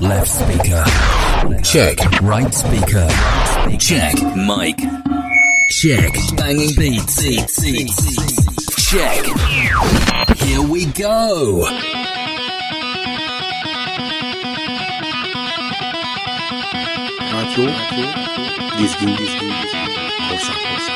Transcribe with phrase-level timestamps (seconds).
[0.00, 0.84] Left speaker.
[1.62, 1.98] Check.
[2.20, 3.08] Right speaker.
[3.78, 4.14] Check.
[4.36, 4.78] Mic.
[5.70, 6.12] Check.
[6.36, 7.22] Banging beats.
[8.90, 9.24] Check.
[10.38, 11.64] Here we go.
[17.56, 17.66] Radio.
[18.76, 19.92] This game, this game, this game.
[20.28, 20.94] Cosa, cosa.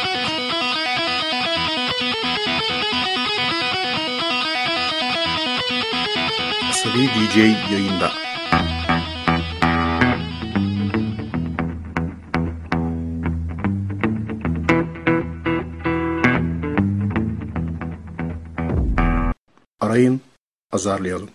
[6.73, 8.28] Sri DJ Yoimba.
[20.79, 21.31] pazarlayalım.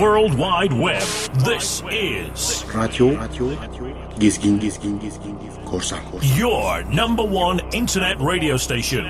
[0.00, 1.02] World Wide Web.
[1.44, 3.52] This is Radyo, Radyo
[4.18, 9.04] Dizgin Dizgin Dizgin Dizgin Korsan Korsan your number one internet radio station.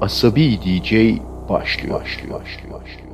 [0.00, 2.00] Asabi DJ başlıyor.
[2.00, 3.07] başlıyor, başlıyor, başlıyor, başlıyor.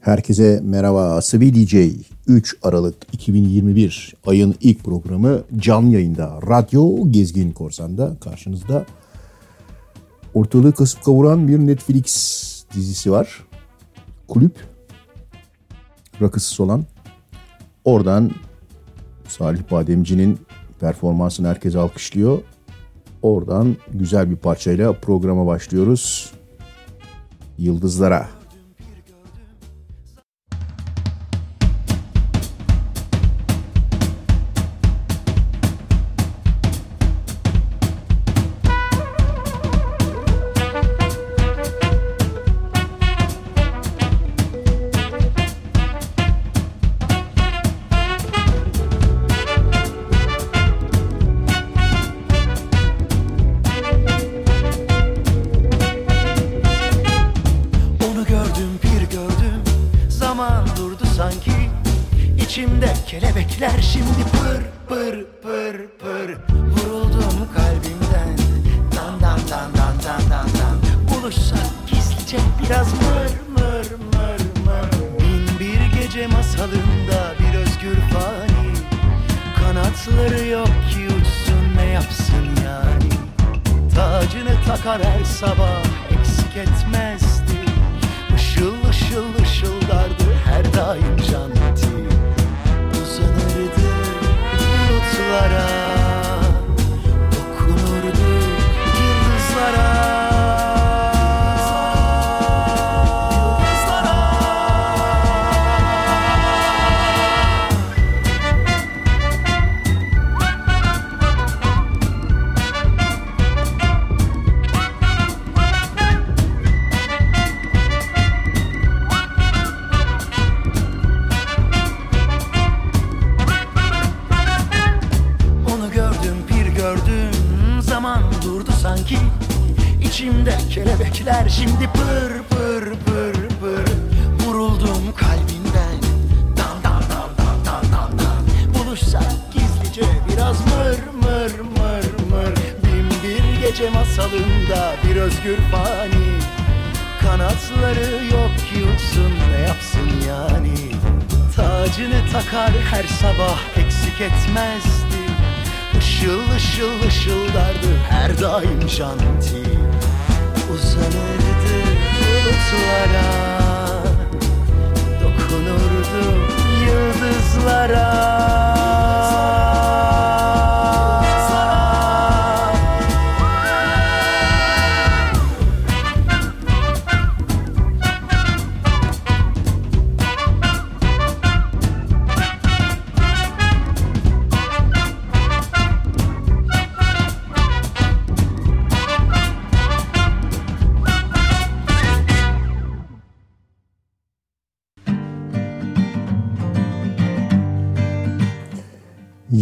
[0.00, 1.14] Herkese merhaba.
[1.14, 1.74] Asabi DJ
[2.26, 8.86] 3 Aralık 2021 ayın ilk programı canlı yayında Radyo Gezgin Korsan'da karşınızda.
[10.34, 13.46] Ortalığı kasıp kavuran bir Netflix dizisi var.
[14.28, 14.54] Kulüp.
[16.20, 16.84] Rakısız olan.
[17.84, 18.30] Oradan
[19.28, 20.38] Salih Bademci'nin
[20.80, 22.38] performansını herkes alkışlıyor.
[23.22, 26.32] Oradan güzel bir parçayla programa başlıyoruz.
[27.58, 28.39] Yıldızlara.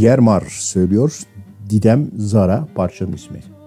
[0.08, 1.18] Yermar söylüyor.
[1.70, 3.57] Didem Zara parçanın ismi.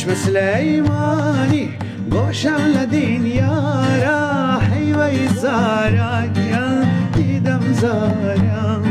[0.00, 1.68] مش نجم سليماني
[2.10, 6.84] قوشة لدين يا راحي ويزارك يا
[7.16, 8.82] ديدم زارك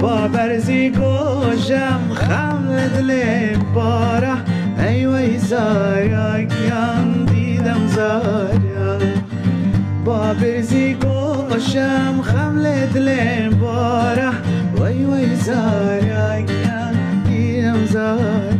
[0.00, 4.44] بابرزي قوشم خمد لبارة
[4.80, 9.22] أيوة يزارك يا ديدم زارك
[10.06, 14.34] بابرزي قوشم خمد لبارة
[14.76, 16.92] وأيوة يزارك يا
[17.26, 18.59] ديدم زارك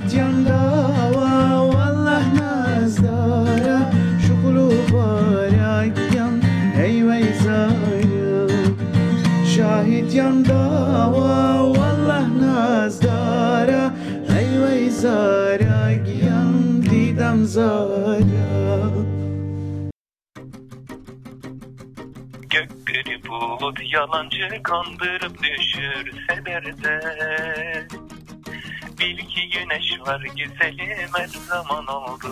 [23.91, 27.87] yalancı kandırıp düşürseler de
[28.99, 32.27] Bil ki güneş var güzelim her zaman oldu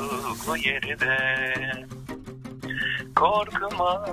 [0.48, 1.18] bu yerde.
[3.16, 4.06] Korkma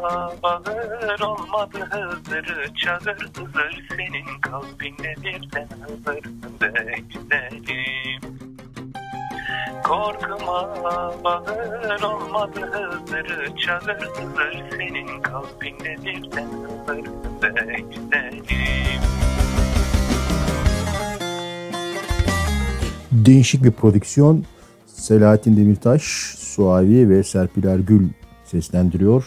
[0.42, 6.24] bağır olmadı hızır çağır hızır Senin kalbinde birden hızır
[6.60, 8.25] be güzelim
[9.84, 10.74] Korkma
[11.24, 17.04] bağır olmadı hızır çağır hızır Senin kalbinde birden hızır
[17.42, 18.44] be güzelim
[23.12, 24.44] Değişik bir prodüksiyon.
[24.86, 26.02] Selahattin Demirtaş,
[26.38, 28.08] Suavi ve Serpil Ergül
[28.44, 29.24] seslendiriyor.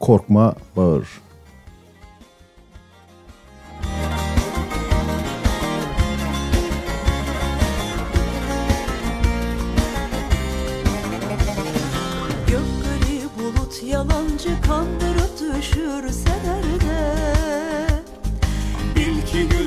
[0.00, 1.06] Korkma Bağır.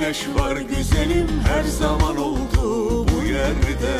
[0.09, 3.97] Güneş var güzelim her zaman oldu bu yerde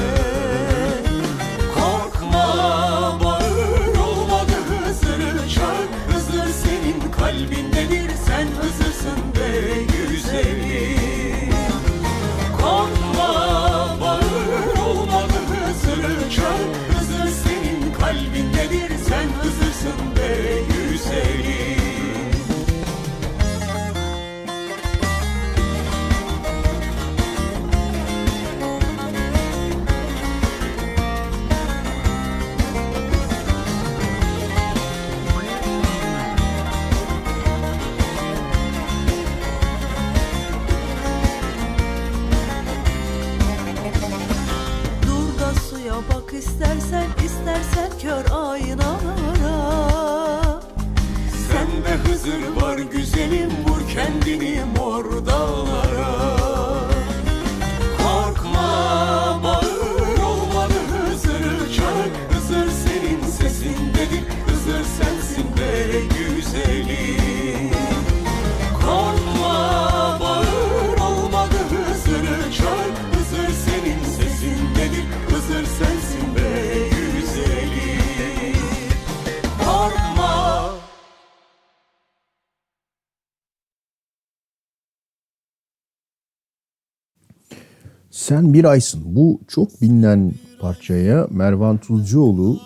[88.39, 89.01] Sen bir aysın.
[89.05, 92.60] Bu çok bilinen parçaya Mervan Tuzcuoğlu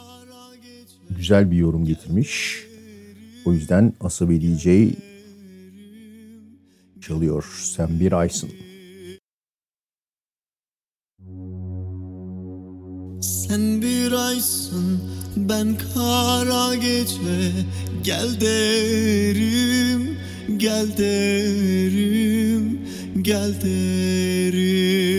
[1.09, 2.63] güzel bir yorum getirmiş.
[3.45, 4.95] O yüzden Asabi DJ
[7.01, 7.45] çalıyor.
[7.63, 8.49] Sen bir aysın.
[13.21, 14.99] Sen bir aysın
[15.37, 17.51] ben kara gece
[18.03, 20.17] Gel derim
[20.57, 22.82] gel derim
[23.23, 25.13] gel derim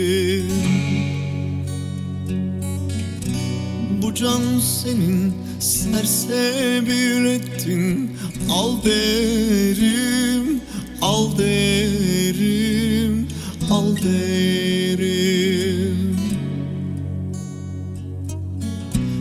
[4.02, 8.10] Bu can senin sersebil ettin.
[8.50, 10.60] Al derim
[11.02, 13.28] al derim
[13.70, 15.14] al derim.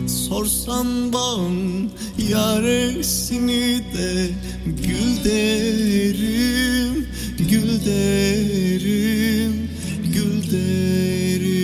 [0.08, 1.90] Sorsan bağın
[2.30, 4.28] yaresini de
[4.66, 6.93] Gül derim,
[7.54, 9.54] gül derim,
[10.14, 11.54] gül derim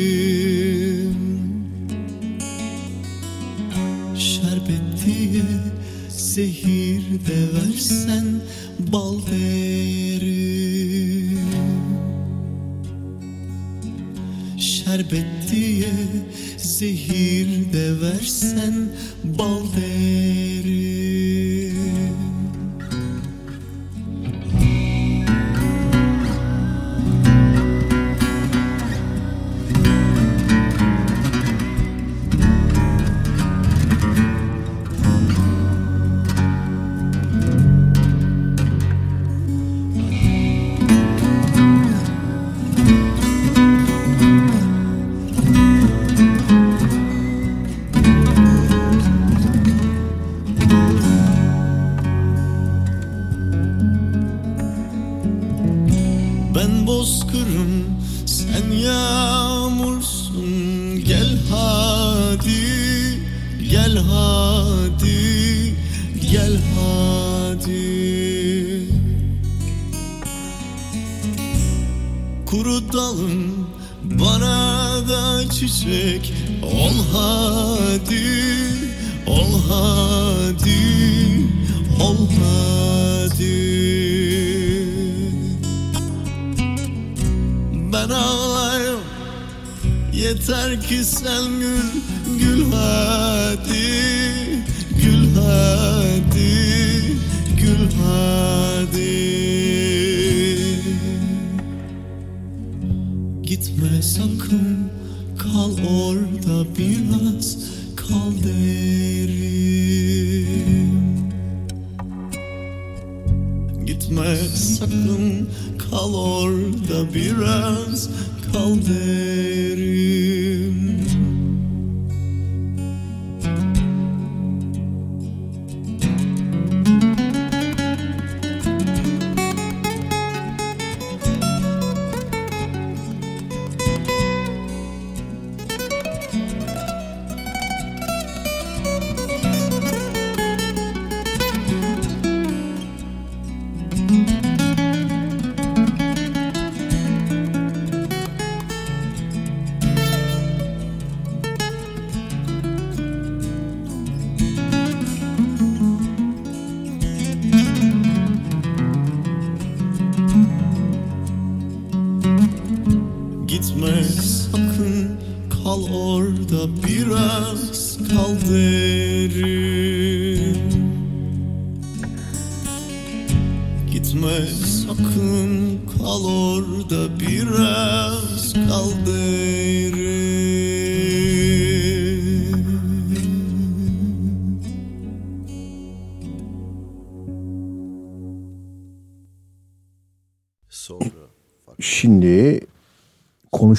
[4.18, 5.42] Şerbet diye
[6.08, 8.26] zehir de versen
[8.78, 10.30] bal derim.
[14.58, 15.92] Şerbet diye
[16.56, 18.88] zehir de versen
[19.24, 20.39] bal derim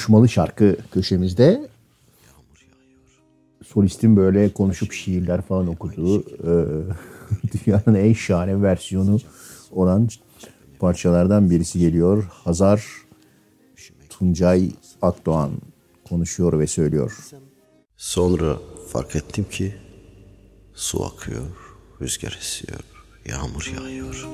[0.02, 1.68] konuşmalı şarkı köşemizde
[3.66, 6.52] solistin böyle konuşup şiirler falan okuduğu e,
[7.66, 9.18] dünyanın en şahane versiyonu
[9.70, 10.08] olan
[10.78, 12.24] parçalardan birisi geliyor.
[12.30, 12.84] Hazar
[14.08, 14.70] Tuncay
[15.02, 15.50] Akdoğan
[16.08, 17.18] konuşuyor ve söylüyor.
[17.96, 18.56] Sonra
[18.88, 19.74] fark ettim ki
[20.74, 21.46] su akıyor,
[22.00, 22.80] rüzgar esiyor,
[23.26, 24.28] yağmur yağıyor.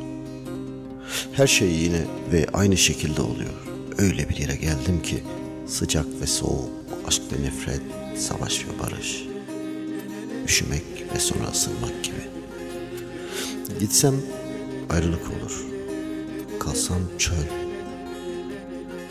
[1.32, 3.54] Her şey yine ve aynı şekilde oluyor.
[3.98, 5.22] Öyle bir yere geldim ki
[5.68, 6.70] sıcak ve soğuk,
[7.06, 7.82] aşk ve nefret,
[8.16, 9.24] savaş ve barış.
[10.44, 10.82] Üşümek
[11.14, 12.28] ve sonra ısınmak gibi.
[13.80, 14.14] Gitsem
[14.90, 15.64] ayrılık olur.
[16.60, 17.34] Kalsam çöl.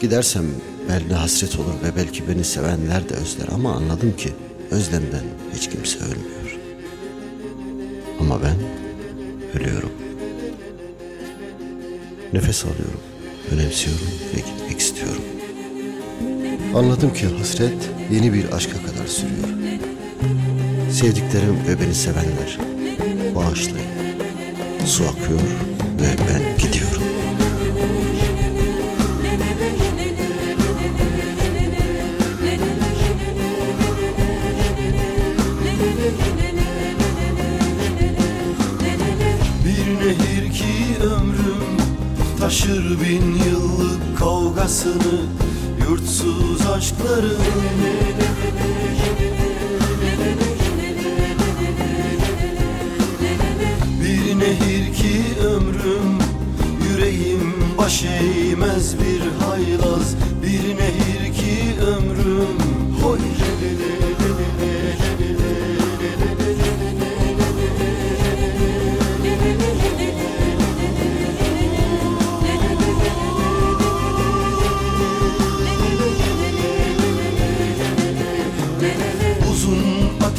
[0.02, 0.46] Gidersem
[0.90, 4.34] belki hasret olur ve belki beni sevenler de özler ama anladım ki
[4.72, 5.24] özlemden
[5.56, 6.58] hiç kimse ölmüyor.
[8.20, 8.58] Ama ben
[9.60, 9.92] ölüyorum.
[12.34, 13.02] Nefes alıyorum,
[13.52, 15.37] önemsiyorum ve gitmek istiyorum.
[16.76, 19.48] Anladım ki hasret yeni bir aşka kadar sürüyor.
[20.92, 22.58] Sevdiklerim ve beni sevenler
[23.36, 23.88] bağışlayın.
[24.86, 25.40] Su akıyor
[26.02, 27.04] ve ben gidiyorum.
[39.66, 41.78] Bir nehir ki ömrüm
[42.40, 45.47] taşır bin yıllık kavgasını
[45.90, 47.42] Yurtsuz aşkların
[54.02, 56.20] Bir nehir ki ömrüm
[56.90, 57.54] Yüreğim
[57.88, 60.16] baş eğmez bir haylaz.
[60.44, 62.17] Bir nehir ki ömrüm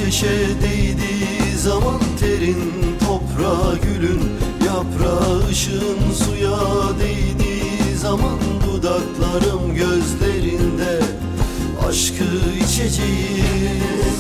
[0.09, 2.73] ateşe değdiği zaman terin
[3.07, 4.23] toprağa gülün
[4.67, 6.59] Yaprağı ışığın suya
[7.01, 11.01] değdiği zaman dudaklarım gözlerinde
[11.89, 12.25] Aşkı
[12.65, 14.19] içeceğiz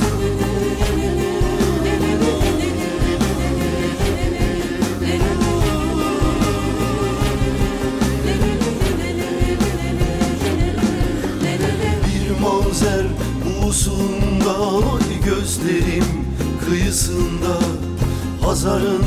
[15.28, 16.04] gözlerim
[16.64, 17.58] kıyısında
[18.44, 19.04] Hazarın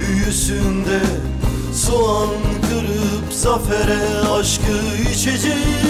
[0.00, 1.00] büyüsünde
[1.74, 2.28] soğan
[2.68, 5.89] kırıp zafere aşkı içeceğim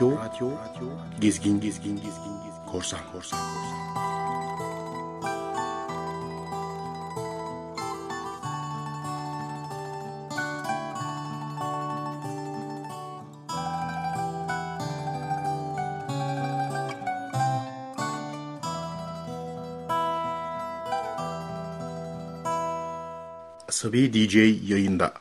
[0.00, 0.88] Radyo, radyo, radyo,
[1.20, 3.80] gezgin, gezgin, gezgin, gezgin, korsan, korsan, korsan.
[23.68, 24.36] Asabi DJ
[24.70, 25.19] yayında.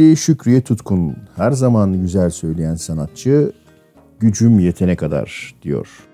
[0.00, 3.52] Şimdi Şükriye Tutkun her zaman güzel söyleyen sanatçı
[4.20, 6.09] gücüm yetene kadar diyor.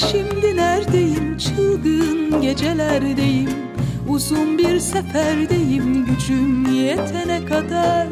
[0.00, 1.38] Şimdi neredeyim?
[1.38, 3.50] Çılgın gecelerdeyim.
[4.08, 6.06] Uzun bir seferdeyim.
[6.06, 8.08] Gücüm yetene kadar.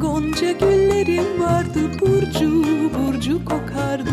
[0.00, 1.80] Gonca güllerim vardı.
[2.00, 4.10] Burcu burcu kokardı.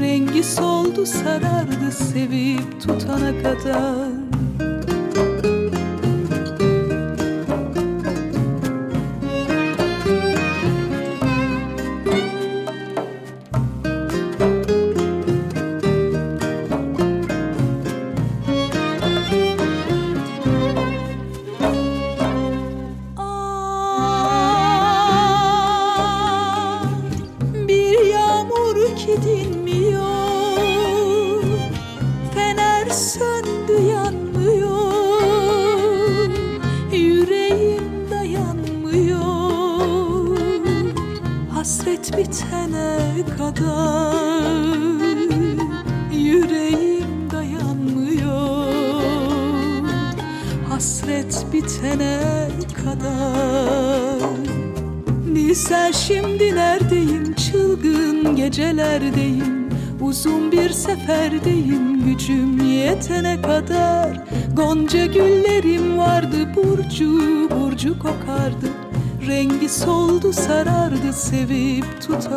[0.00, 1.92] Rengi soldu sarardı.
[1.92, 4.09] Sevip tutana kadar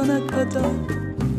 [0.04, 0.72] tutana kadar.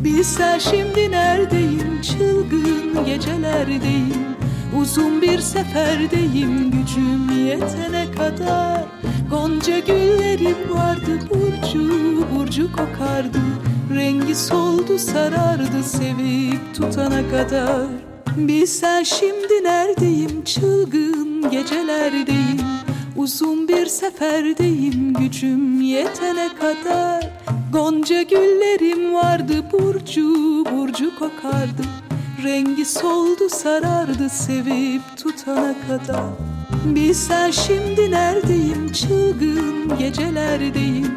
[0.05, 2.03] Bilsen şimdi neredeyim?
[2.03, 4.37] Çılgın gecelerdeyim.
[4.81, 8.85] Uzun bir seferdeyim gücüm yetene kadar.
[9.31, 11.89] Gonca güllerim vardı burcu
[12.35, 13.39] burcu kokardı.
[13.95, 17.87] Rengi soldu sarardı sevip tutana kadar.
[18.37, 20.45] Bilsen şimdi neredeyim?
[20.45, 22.61] Çılgın gecelerdeyim.
[23.17, 27.31] Uzun bir seferdeyim gücüm yetene kadar
[27.75, 30.25] Gonca güllerim vardı burcu
[30.73, 31.83] burcu kokardı.
[32.43, 36.25] Rengi soldu sarardı sevip tutana kadar.
[36.85, 38.93] Bilsen şimdi neredeyim?
[38.93, 41.15] Çılgın gecelerdeyim.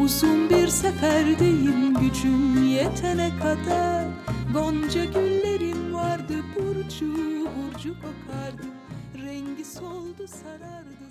[0.00, 4.04] Uzun bir seferdeyim gücüm yetene kadar.
[4.52, 7.14] Gonca güllerim vardı burcu
[7.56, 8.66] burcu kokardı.
[9.26, 11.07] Rengi soldu sarardı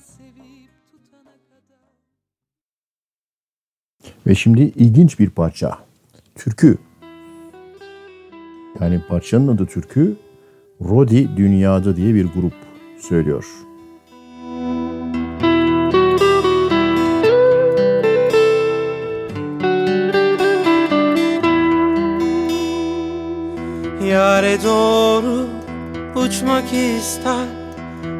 [4.27, 5.77] Ve şimdi ilginç bir parça.
[6.35, 6.77] Türkü.
[8.79, 10.15] Yani parçanın adı Türkü.
[10.81, 12.53] Rodi Dünyada diye bir grup
[12.99, 13.45] söylüyor.
[24.09, 25.47] Yare doğru
[26.15, 27.47] uçmak ister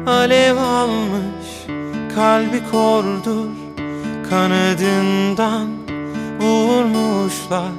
[0.06, 1.66] Alev almış
[2.14, 3.48] kalbi kordur
[4.30, 5.77] Kanadından
[6.40, 7.72] vurmuşlar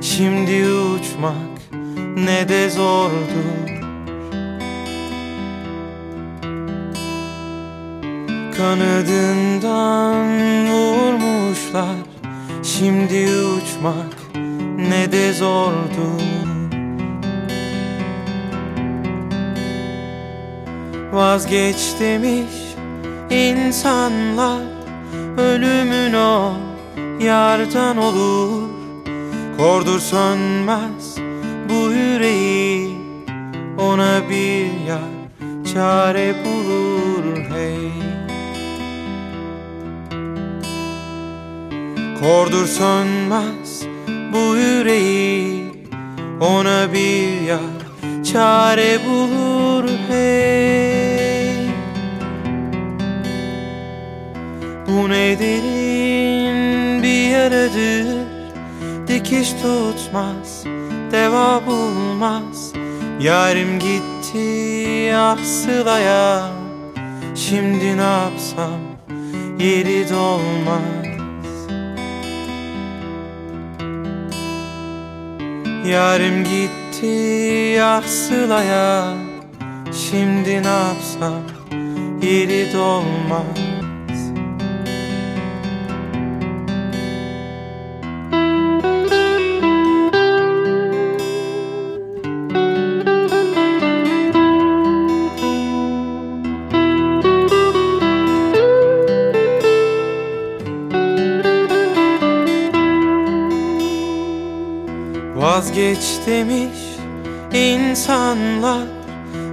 [0.00, 1.58] Şimdi uçmak
[2.16, 3.68] ne de zordur
[8.56, 10.16] Kanadından
[10.68, 11.96] vurmuşlar.
[12.62, 14.34] Şimdi uçmak
[14.76, 16.22] ne de zordur
[21.12, 22.54] Vazgeç demiş
[23.30, 24.62] insanlar
[25.38, 26.67] Ölümün o
[27.20, 28.68] yardan olur.
[29.56, 31.16] Kordur sönmez
[31.68, 32.98] bu yüreği.
[33.78, 35.18] Ona bir yar
[35.74, 37.92] çare bulur hey.
[42.20, 43.82] Kordur sönmez
[44.32, 45.64] bu yüreği.
[46.40, 47.78] Ona bir yar
[48.32, 51.68] çare bulur hey.
[54.86, 55.78] Bu ne bir
[57.38, 58.26] yaradır.
[59.08, 60.64] Dikiş tutmaz,
[61.12, 62.72] deva bulmaz.
[63.20, 66.50] Yarim gitti ah sılaya
[67.34, 68.80] Şimdi ne yapsam
[69.58, 71.48] yeri dolmaz.
[75.86, 79.14] Yarim gitti ah sılaya
[79.92, 81.42] Şimdi ne yapsam
[82.22, 83.77] yeri dolmaz
[105.88, 106.78] Vazgeç demiş
[107.52, 108.86] insanlar.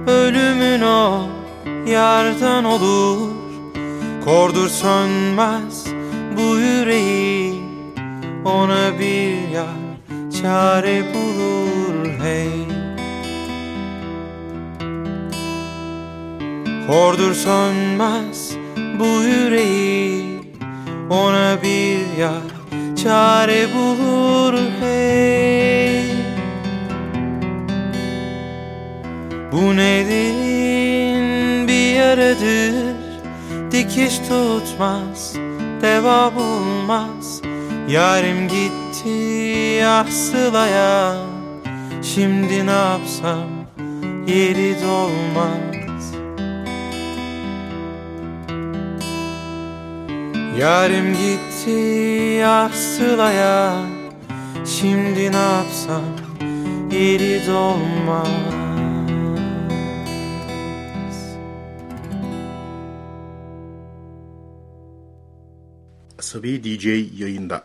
[0.06, 1.22] Ölümün o
[1.86, 3.30] yardan olur.
[4.24, 5.86] Kordur sönmez
[6.36, 7.62] bu yüreği.
[8.44, 9.66] Ona bir yar
[10.42, 12.66] çare bulur hey.
[16.86, 18.52] Kordur sönmez
[19.00, 20.40] bu yüreği.
[21.10, 22.56] Ona bir yar
[23.02, 24.54] çare bulur
[29.56, 32.96] Bu nedir bir yaradır.
[33.70, 35.34] Dikiş tutmaz
[35.82, 37.40] deva bulmaz.
[37.88, 41.16] Yarim gitti ah sılaya.
[42.02, 43.48] Şimdi ne yapsam
[44.26, 46.14] yeri dolmaz.
[50.58, 53.74] Yarim gitti ah sılaya.
[54.66, 56.04] Şimdi ne yapsam
[56.90, 58.55] yeri dolmaz
[66.36, 66.86] Asabi DJ
[67.20, 67.64] yayında.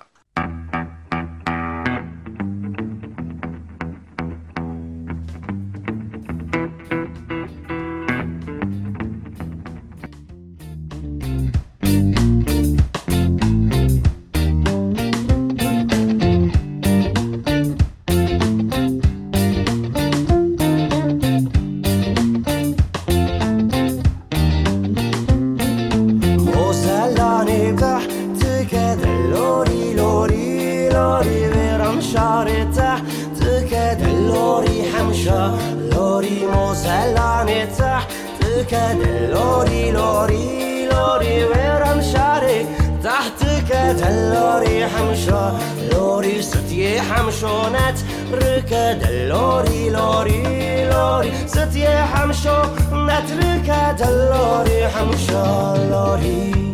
[38.71, 42.67] تحتك دلوري لوري لوري ويران شاري
[43.05, 45.59] تحتك دلوري حمشة
[45.93, 47.99] لوري ستي حمشونات
[48.33, 56.70] ركد اللوري لوري لوري ستي حمشو نتركد اللوري حمشة لوري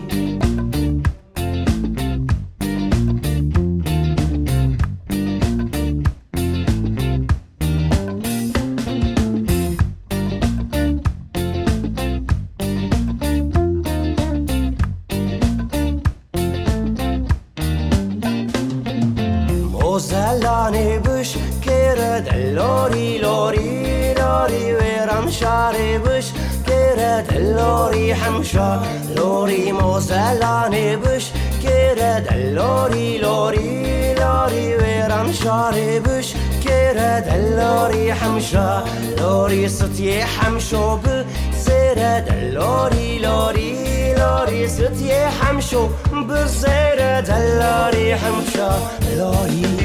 [38.28, 38.84] حمشا
[39.20, 48.72] لوري ستي حمشو بزيرة لوري لوري لوري ستي حمشو بزيرة لوري حمشا
[49.18, 49.77] لوري.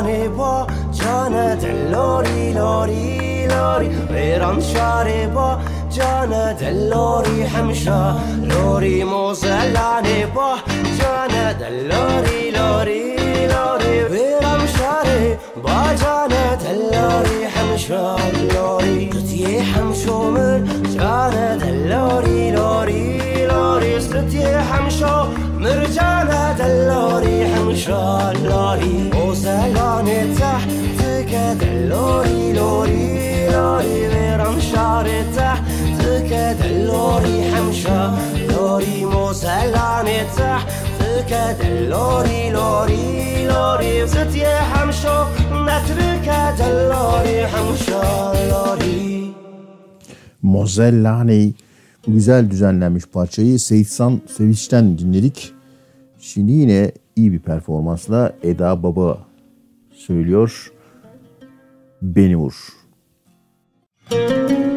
[0.00, 3.88] شانه با جانت لاری لاری لاری.
[3.88, 5.58] ویران شاره با
[5.90, 7.42] جانت لاری.
[7.42, 10.56] حمشا لاری موزلانه با
[10.98, 14.00] جانت لاری لاری لاری.
[14.10, 17.44] ویران شاره با جانت لاری.
[17.44, 18.16] حمشا
[18.54, 19.10] لاری.
[19.10, 20.64] تتیه حمشو من
[20.96, 24.00] جانت لاری لاری لاری.
[24.00, 25.29] ستیه حمشو
[25.60, 36.66] نرجع لهذا اللوري حنشا لوري وسالاني تحتك هذا اللوري لوري لوري غير مشاري تحتك هذا
[36.66, 38.18] اللوري حمشا
[38.50, 44.06] لوري موسالاني تحتك هذا اللوري لوري لوري.
[44.06, 49.32] زدت يا حمشو نترك هذا اللوري حمشا لوري
[50.42, 51.06] موزيل
[52.06, 55.52] güzel düzenlenmiş parçayı Seyitsan Sevinç'ten dinledik.
[56.18, 59.26] Şimdi yine iyi bir performansla Eda Baba
[59.92, 60.72] söylüyor.
[62.02, 62.54] Beni vur.
[64.10, 64.69] Bir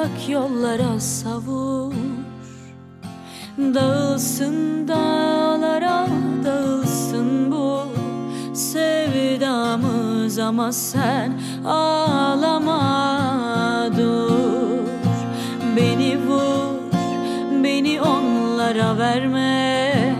[0.00, 1.92] uzak yollara savur.
[3.58, 6.06] Dağılsın dağlara,
[6.44, 7.80] dağılsın bu
[8.54, 11.32] sevdamız Ama sen
[11.66, 12.80] ağlama
[13.98, 14.88] dur.
[15.76, 16.74] Beni vur,
[17.64, 20.14] beni onlara verme.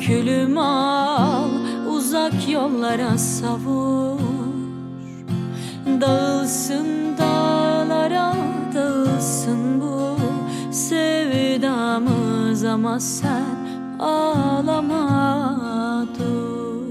[0.00, 1.48] Külümü al,
[1.88, 4.20] uzak yollara savur.
[6.00, 7.15] Dağılsın
[12.76, 13.56] sevdamız Ama sen
[13.98, 15.56] ağlama
[16.18, 16.86] dur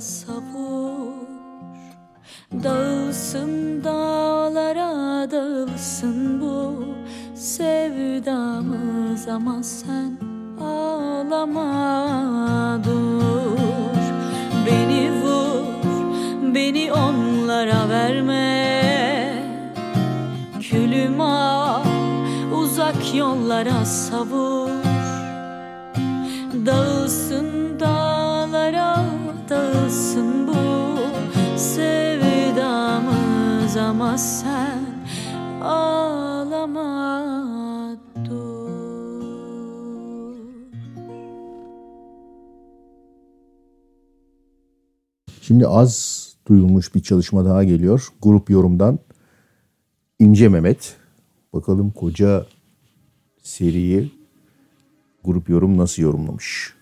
[0.00, 1.10] yollara savur
[2.64, 6.84] Dağılsın dağlara, dağılsın bu
[7.34, 9.28] sevdamız.
[9.28, 10.18] Ama sen
[10.60, 11.64] ağlama
[12.84, 13.58] dur.
[14.66, 15.64] Beni vur,
[16.54, 18.70] beni onlara verme.
[20.60, 21.84] Külüm al,
[22.54, 24.70] uzak yollara savur.
[26.66, 27.49] Dağılsın
[29.50, 30.52] dağılsın bu
[31.58, 32.70] sevdamız
[33.76, 34.84] Ama sen
[35.62, 37.20] ağlama
[45.40, 48.08] Şimdi az duyulmuş bir çalışma daha geliyor.
[48.22, 48.98] Grup yorumdan
[50.18, 50.96] İnce Mehmet.
[51.52, 52.46] Bakalım koca
[53.42, 54.12] seriyi
[55.24, 56.79] grup yorum nasıl yorumlamış?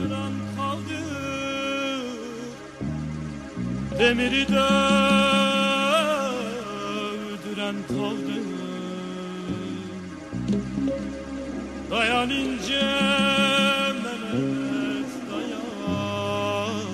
[0.00, 1.00] Yandıran kaldı.
[3.98, 4.94] Demiri dövdüren
[7.88, 8.36] kaldı.
[11.90, 12.30] Dayan
[14.02, 16.90] Mehmet dayan.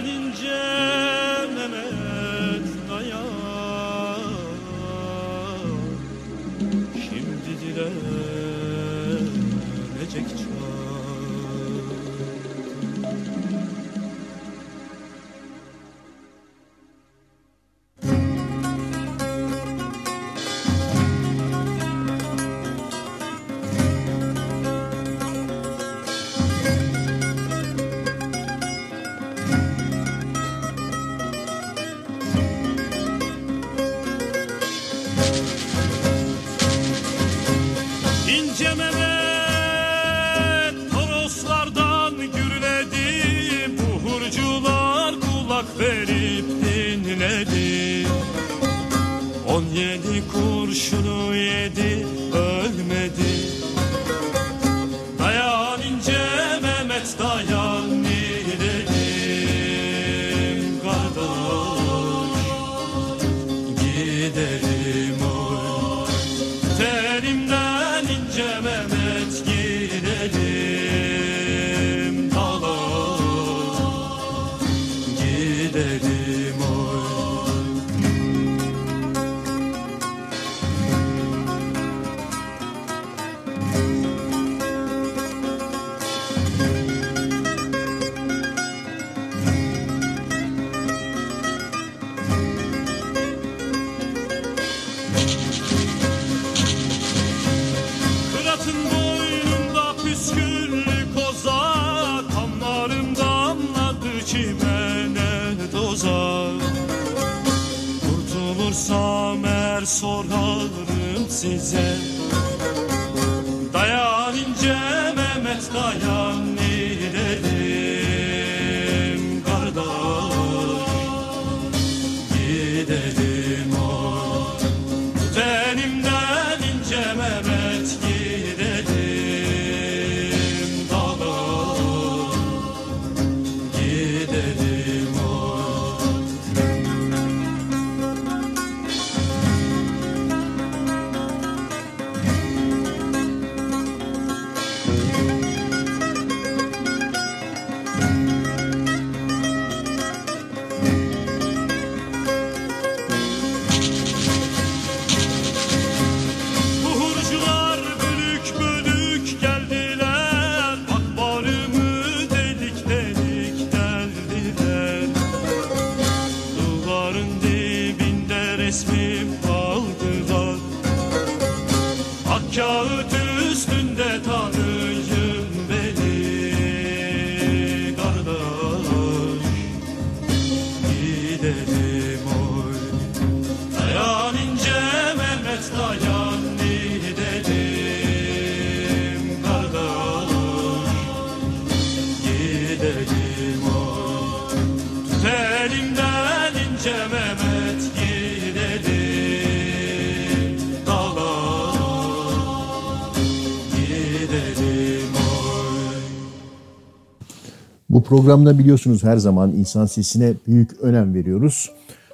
[208.15, 211.71] programda biliyorsunuz her zaman insan sesine büyük önem veriyoruz.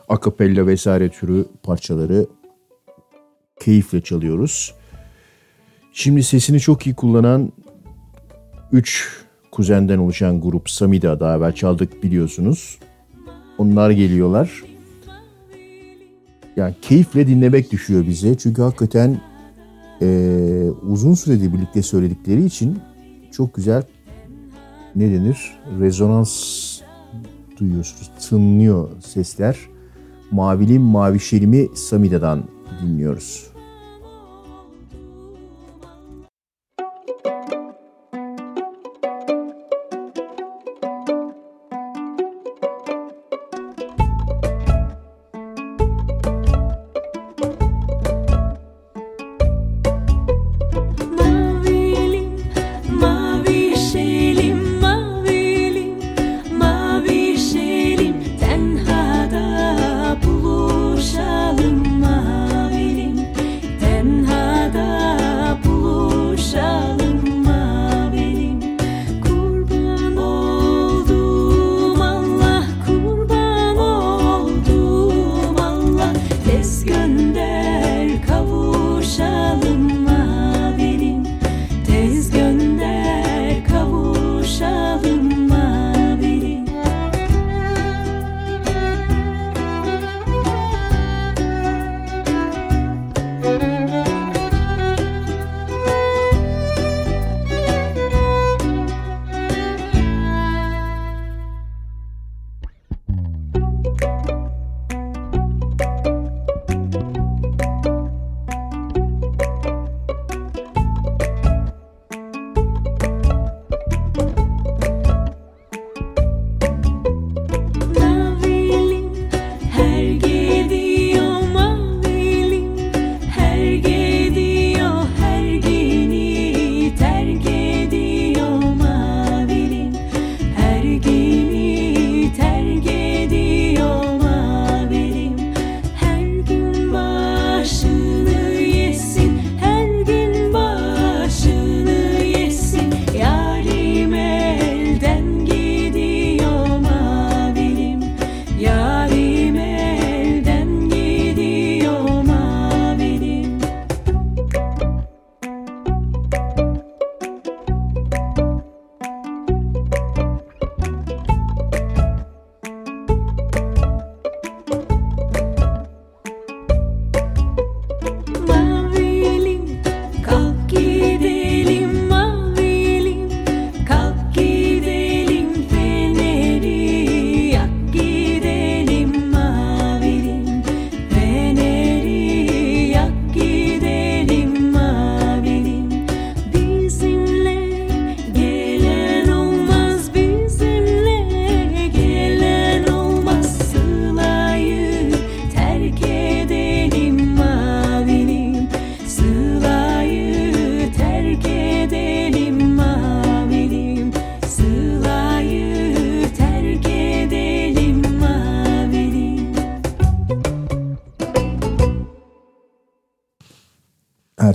[0.08, 2.26] Akapella vesaire türü parçaları
[3.60, 4.74] keyifle çalıyoruz.
[5.92, 7.52] Şimdi sesini çok iyi kullanan
[8.72, 12.78] 3 kuzenden oluşan grup Samida daha evvel çaldık biliyorsunuz.
[13.58, 14.64] Onlar geliyorlar.
[16.56, 18.38] Yani keyifle dinlemek düşüyor bize.
[18.38, 19.20] Çünkü hakikaten
[20.00, 22.78] eee, uzun süredir birlikte söyledikleri için
[23.32, 23.82] çok güzel
[24.96, 25.58] ne denir?
[25.80, 26.80] Rezonans
[27.58, 28.10] duyuyorsunuz.
[28.28, 29.56] Tınlıyor sesler.
[30.30, 32.44] Mavilim Mavişelimi Samida'dan
[32.82, 33.50] dinliyoruz.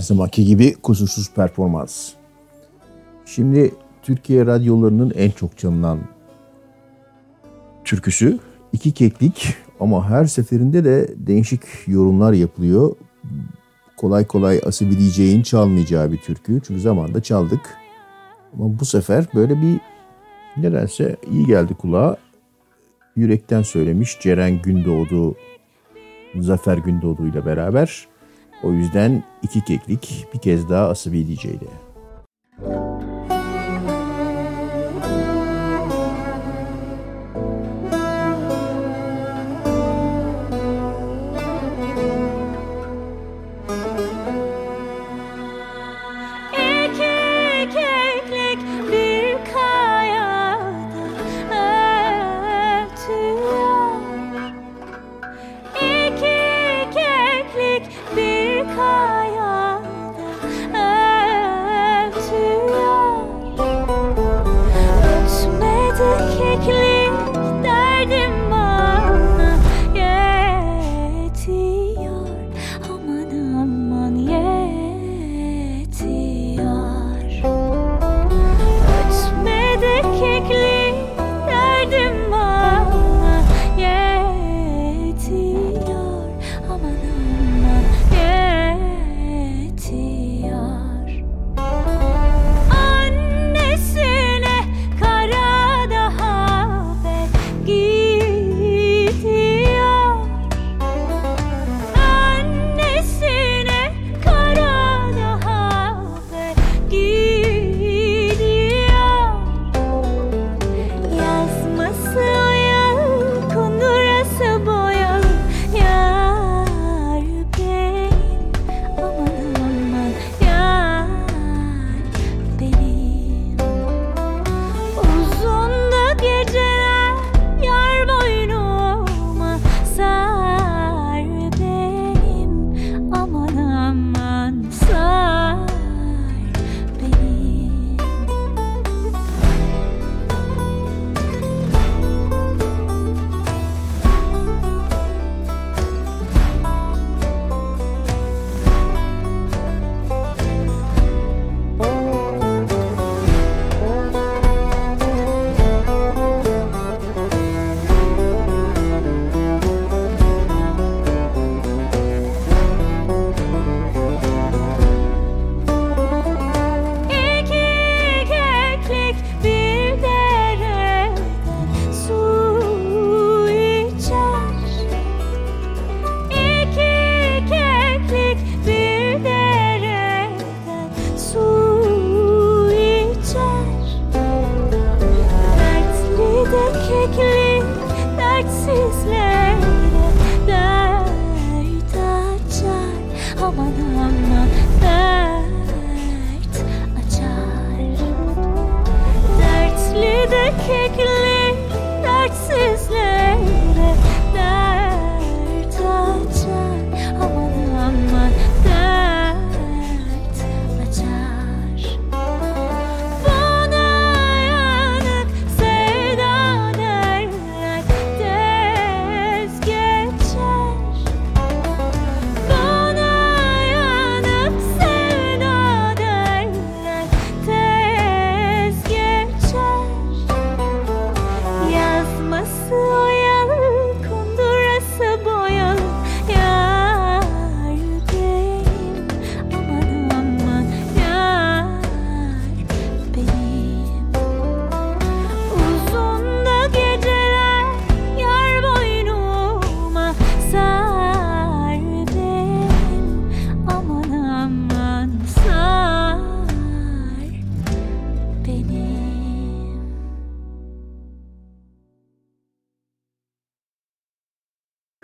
[0.06, 2.12] Zamanki gibi kusursuz performans.
[3.26, 5.98] Şimdi Türkiye radyolarının en çok çalınan
[7.84, 8.38] türküsü
[8.72, 12.96] iki keklik ama her seferinde de değişik yorumlar yapılıyor.
[13.96, 16.60] Kolay kolay asabileceğin çalmayacağı bir türkü.
[16.66, 17.76] Çünkü zamanında çaldık.
[18.54, 19.80] Ama bu sefer böyle bir
[20.56, 22.16] nedense iyi geldi kulağa.
[23.16, 25.34] Yürekten söylemiş Ceren Gündoğdu,
[26.38, 28.06] Zafer Gündoğdu ile beraber.
[28.66, 31.18] O yüzden iki keklik bir kez daha Asabi.
[31.18, 31.48] İki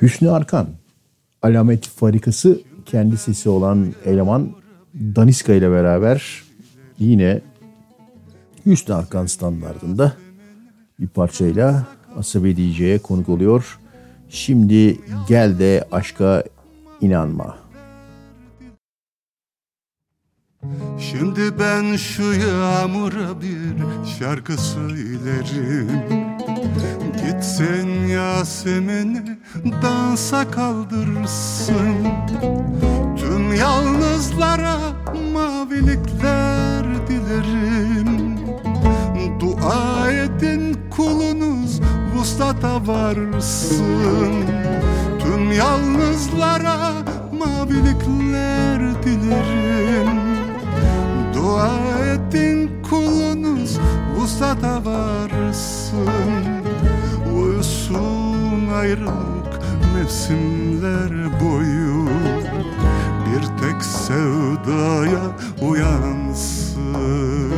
[0.03, 0.68] Hüsnü Arkan,
[1.42, 4.53] alamet farikası kendi sesi olan eleman
[4.94, 6.42] Daniska ile beraber
[6.98, 7.40] yine
[8.66, 10.12] Hüsnü Arkan standartında
[11.00, 11.86] bir parçayla
[12.16, 13.78] Asabi DJ'ye konuk oluyor.
[14.28, 14.98] Şimdi
[15.28, 16.44] gel de aşka
[17.00, 17.59] inanma.
[20.98, 26.21] Şimdi ben şu yağmura bir şarkı söylerim
[27.33, 29.22] Gitsen Yasemin'i
[29.83, 32.07] dansa kaldırırsın
[33.16, 34.76] Tüm yalnızlara
[35.33, 38.37] mavilikler dilerim.
[39.41, 41.80] Dua edin kulunuz
[42.14, 44.35] vuslata varsın.
[45.18, 46.93] Tüm yalnızlara
[47.39, 50.20] mavilikler dilerim.
[51.35, 51.70] Dua
[52.14, 53.78] edin kulunuz
[54.16, 56.51] vuslata varsın
[58.72, 59.60] ayrılık
[59.94, 62.08] mevsimler boyu
[63.26, 65.22] Bir tek sevdaya
[65.60, 67.52] uyansın.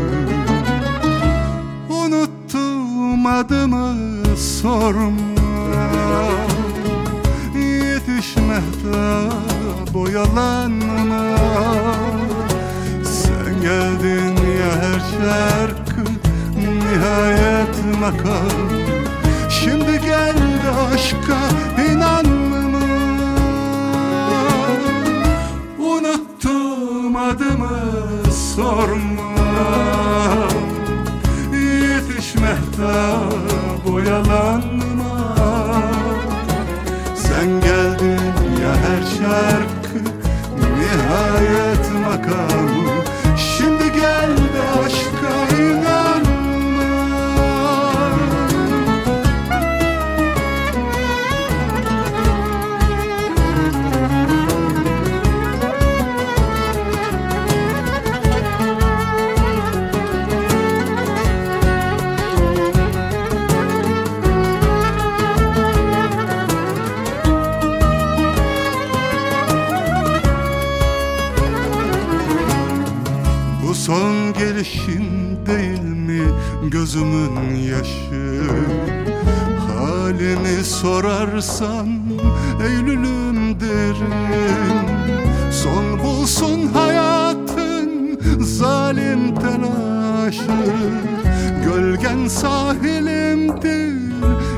[1.90, 3.96] Unuttum adımı
[4.36, 5.24] sorma.
[7.54, 9.30] Yetişmekte
[9.94, 11.36] boyalanma.
[13.04, 16.04] Sen geldin ya her şarkı
[16.56, 18.94] Nihayet makam.
[19.50, 21.40] Şimdi gel aşka
[21.90, 22.54] inanma
[25.78, 27.80] Unuttum adımı
[28.32, 29.34] sorma.
[31.52, 32.94] Yetişmekte
[33.86, 35.36] boyalanma
[37.14, 38.20] Sen geldin
[38.62, 39.98] ya her şarkı
[40.60, 42.63] Nihayet makamı
[81.24, 82.00] sorarsan
[82.66, 84.86] Eylül'üm derim
[85.50, 90.42] Son bulsun hayatın zalim telaşı.
[91.64, 94.12] Gölgen sahilimdir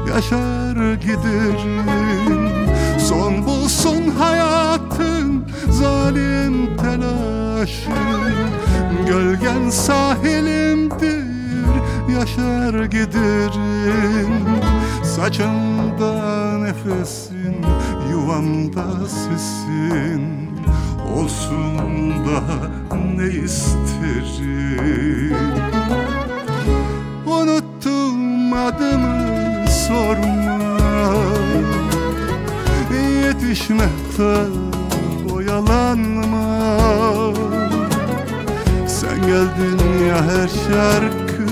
[0.09, 2.49] yaşar giderim
[2.99, 7.91] Son bulsun hayatın zalim telaşı.
[9.09, 11.27] Gölgen sahilimdir
[12.19, 14.66] yaşar giderim
[15.17, 17.57] Saçımda nefesin
[18.11, 20.51] yuvamda sesin.
[21.17, 22.41] Olsun da
[23.17, 24.77] ne isterim?
[27.27, 30.59] Unuttum adımı sorma.
[33.25, 34.37] Yetişmekte
[35.35, 36.59] oyalanma.
[38.87, 41.47] Sen geldin ya her şarkı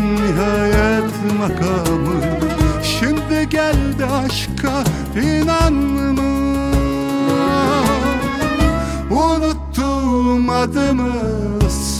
[0.00, 2.39] Nihayet makamı
[4.24, 4.84] aşka
[5.22, 6.00] inanma
[9.10, 11.12] Unuttum adımı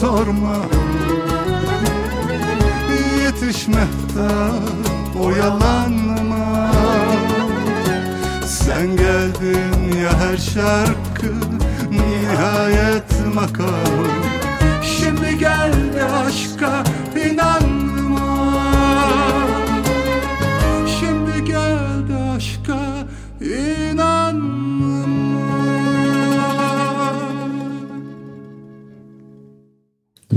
[0.00, 0.56] sorma.
[3.22, 4.28] Yetişmekte
[5.24, 6.70] oyalanma.
[8.46, 11.34] Sen geldin ya her şarkı
[11.90, 12.99] Nihayet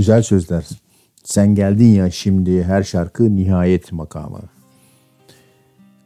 [0.04, 0.64] Güzel sözler.
[1.22, 4.40] Sen geldin ya şimdi her şarkı nihayet makamı.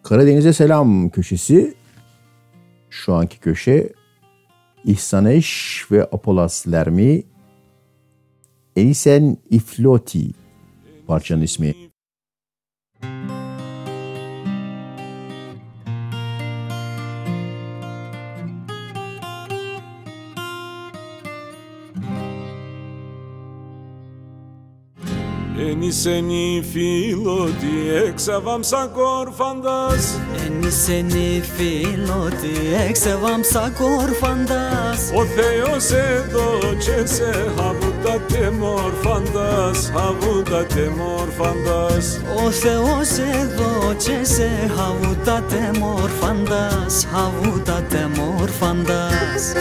[0.03, 1.75] Karadeniz'e selam köşesi.
[2.91, 3.93] Şu anki köşe
[4.85, 7.23] İhsaneş ve Apolas Lermi
[8.77, 10.31] Enisen İfloti
[11.07, 11.88] parçanın ismi.
[25.89, 36.59] Ενισενή φίλο τι έξαβαμ σαν κορφαντάς Ενισενή φίλο τι έξαβαμ σαν κορφαντάς Ο Θεός εδώ
[36.79, 39.93] και σε χαβούτατε μορφαντάς.
[39.95, 42.21] Χαβούτατε μορφαντάς.
[42.47, 47.07] Ο Θεός εδώ και σε χαβούτατε μορφαντάς.
[47.13, 49.53] Χαβούτατε μορφαντάς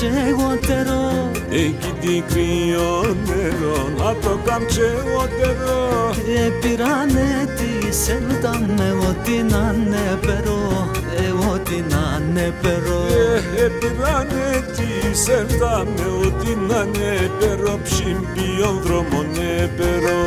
[0.00, 0.12] Έχει
[1.50, 11.52] Εκεί τι κρυώνερο Απ' το καμψέγωτερο Και πήρανε τη σέλτα με ό,τι να νεπερώ Ε,
[11.52, 16.86] ό,τι να νεπερώ ε, ε, πήρανε τη σέλτα με ό,τι να
[17.82, 20.18] Ψιμπιον δρόμο νεπερώ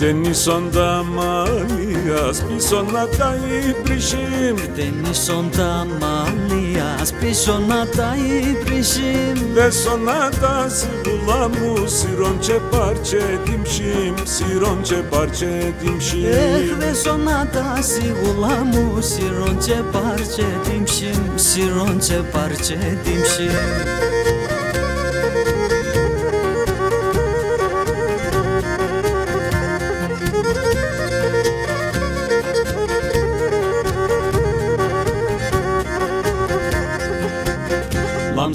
[0.00, 3.36] Χτενίσοντα μαλλίας πίσω να τα
[3.68, 8.14] υπρυσίμ Χτενίσοντα μαλλίας πίσω να τα
[8.50, 16.24] υπρυσίμ Δέσονα τα σιγούλα μου σιρόν και πάρτσε την ψήμ Σιρόν και πάρτσε την ψήμ
[16.24, 18.98] Έχ δέσονα τα σιγούλα μου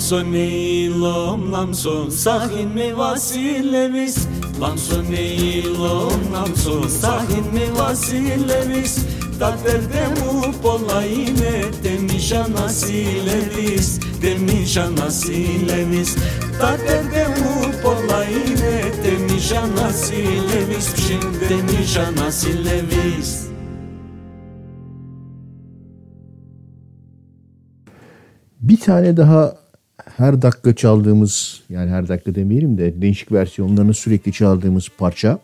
[0.06, 4.26] Lamsoni lom lamson sahin mi vasilevis
[4.60, 9.04] Lamsoni lom lamson sahin mi vasilevis
[9.38, 16.16] Taterde mu polaine demişa nasilevis Demişa nasilevis
[16.60, 23.46] Taterde mu polaine demişa nasilevis Şimdi demişa nasilevis
[28.60, 29.65] Bir tane daha
[30.16, 35.38] her dakika çaldığımız yani her dakika demeyelim de değişik versiyonlarını sürekli çaldığımız parça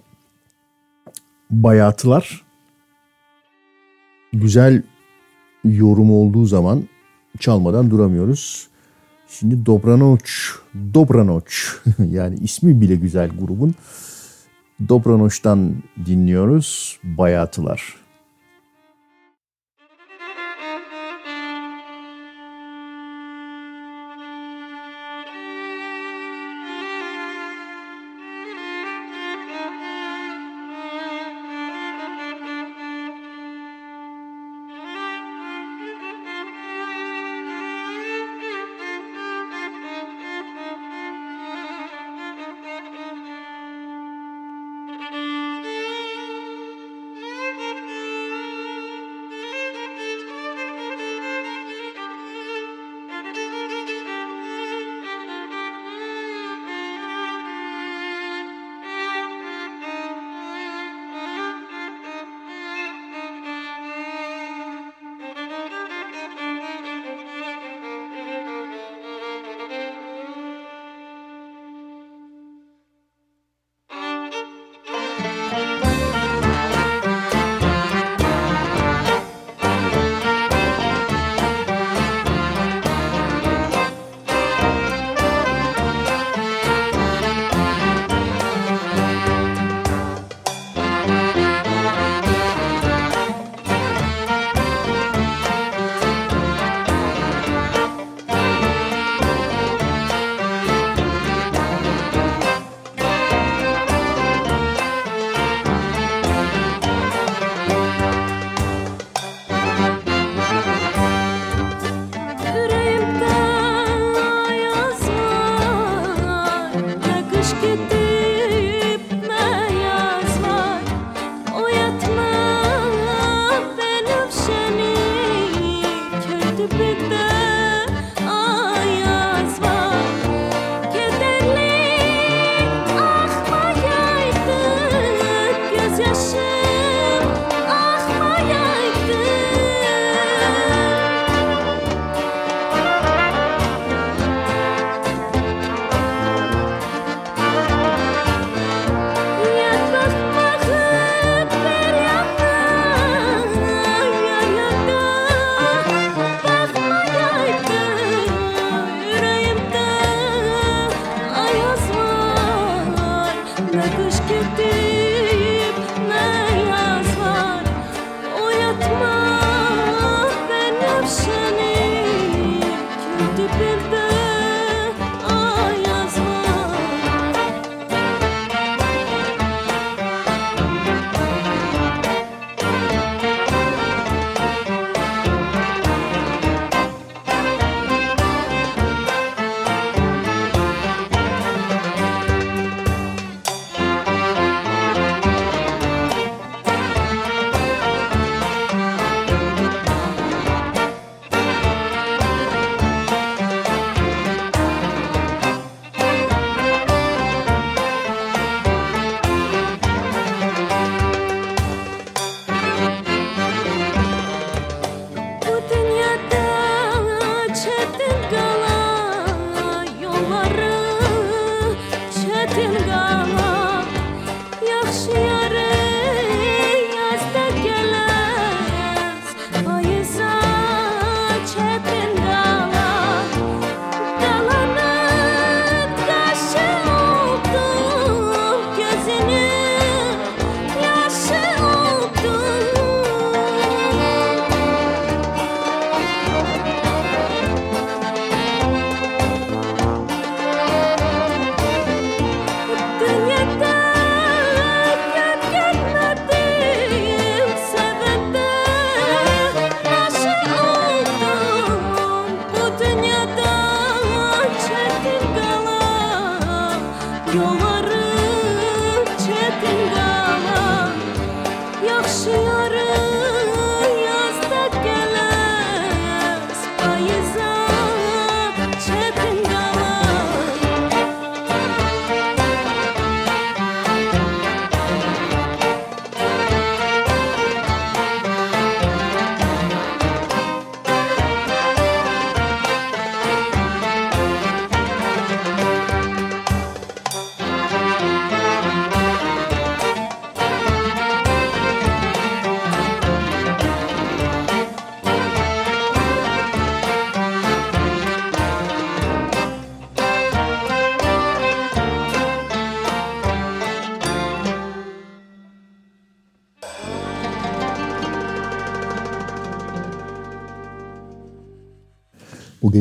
[1.51, 2.43] Bayatılar
[4.33, 4.83] güzel
[5.65, 6.83] yorum olduğu zaman
[7.39, 8.69] çalmadan duramıyoruz.
[9.29, 10.53] Şimdi Dobranoç,
[10.95, 11.77] Dobranoç
[12.11, 13.75] yani ismi bile güzel grubun
[14.89, 15.75] Dobranoç'tan
[16.07, 18.02] dinliyoruz Bayatılar.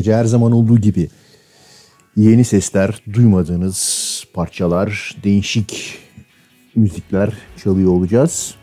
[0.02, 1.10] Gece her zaman olduğu gibi
[2.16, 5.98] yeni sesler, duymadığınız parçalar, değişik
[6.76, 7.34] müzikler
[7.64, 8.56] çalıyor olacağız.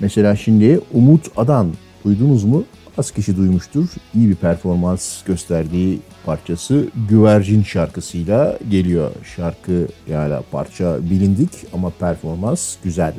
[0.00, 1.72] Mesela şimdi Umut Adan
[2.04, 2.64] duydunuz mu?
[2.98, 3.88] Az kişi duymuştur.
[4.14, 9.10] İyi bir performans gösterdiği parçası Güvercin şarkısıyla geliyor.
[9.36, 13.14] Şarkı yani parça bilindik ama performans güzel.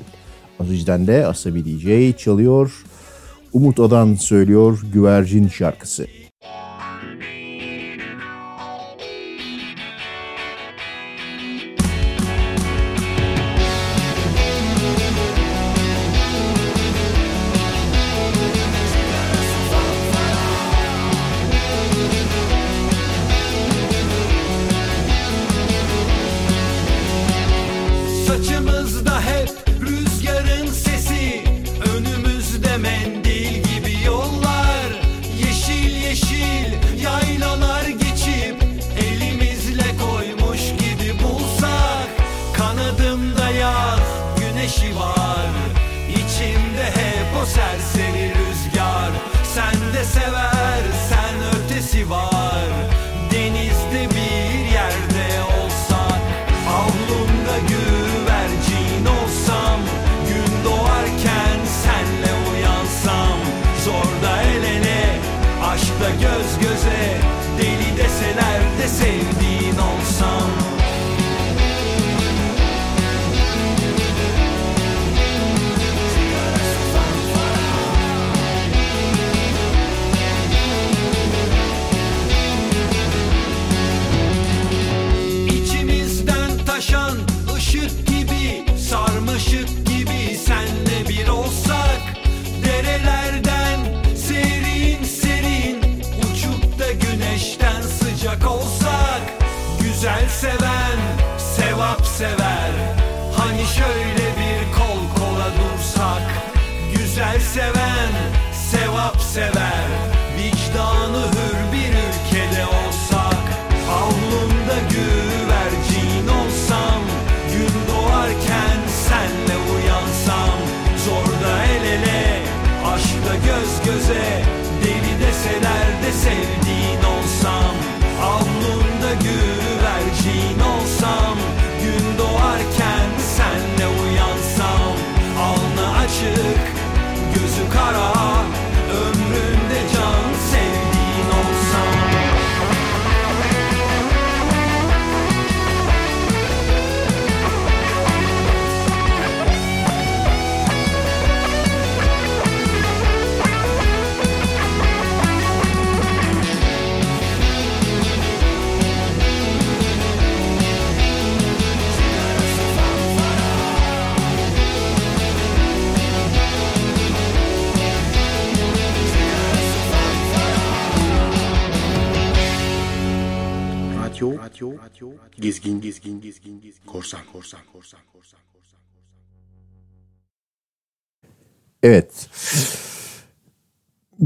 [0.59, 2.84] Aziz'den de Asabi DJ çalıyor.
[3.53, 6.18] Umut Adan söylüyor Güvercin şarkısı.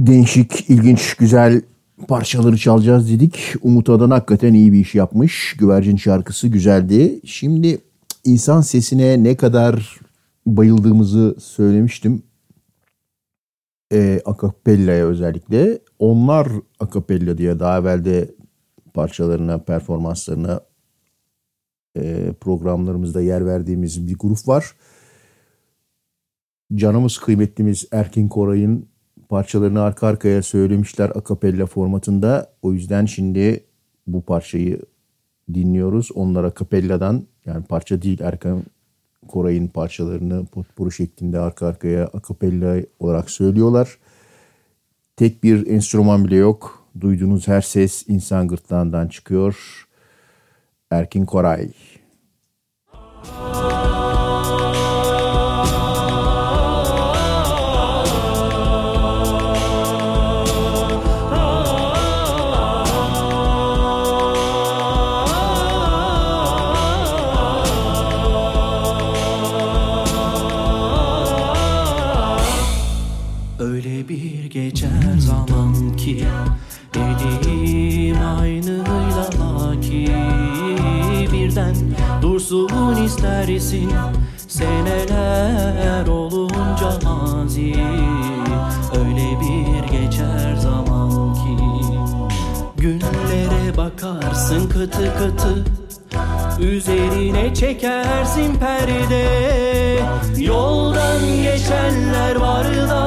[0.08, 1.62] Değişik, ilginç, güzel
[2.08, 3.56] parçaları çalacağız dedik.
[3.62, 5.56] Umut Adan hakikaten iyi bir iş yapmış.
[5.60, 7.20] Güvercin şarkısı güzeldi.
[7.26, 7.82] Şimdi
[8.24, 10.00] insan sesine ne kadar
[10.46, 12.24] bayıldığımızı söylemiştim.
[13.94, 15.80] E, akapella'ya özellikle.
[16.00, 16.48] Onlar
[16.80, 18.36] akapella diye daha evvel de
[18.94, 20.62] parçalarına, performanslarına
[21.98, 24.76] e, programlarımızda yer verdiğimiz bir grup var.
[26.76, 28.93] Canımız kıymetlimiz Erkin Koray'ın
[29.34, 32.54] parçalarını arka arkaya söylemişler akapella formatında.
[32.62, 33.64] O yüzden şimdi
[34.08, 34.82] bu parçayı
[35.54, 36.10] dinliyoruz.
[36.16, 38.64] Onlar akapelladan yani parça değil Erkan
[39.28, 43.98] Koray'ın parçalarını potpourri şeklinde arka arkaya akapella olarak söylüyorlar.
[45.16, 46.88] Tek bir enstrüman bile yok.
[47.02, 49.86] Duyduğunuz her ses insan gırtlağından çıkıyor.
[50.92, 51.72] Erkin Koray.
[52.94, 53.83] Öyle
[83.14, 83.92] dursun istersin
[84.48, 87.76] Seneler olunca mazi
[89.00, 91.64] Öyle bir geçer zaman ki.
[92.78, 95.66] Günlere bakarsın katı katı
[96.60, 99.26] Üzerine çekersin perde.
[100.38, 103.04] Yoldan geçenler var da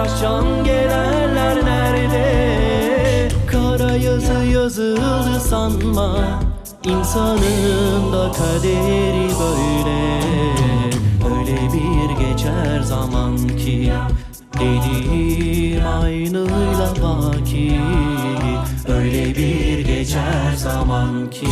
[0.00, 3.28] akşam gelenler nerede?
[3.46, 6.51] Kara yazı yazıldı sanma
[6.84, 10.22] İnsanın da kaderi böyle.
[11.38, 13.92] Öyle bir geçer zaman ki
[14.54, 17.80] Dediğim aynıyla baki.
[18.88, 21.46] Öyle bir geçer zaman ki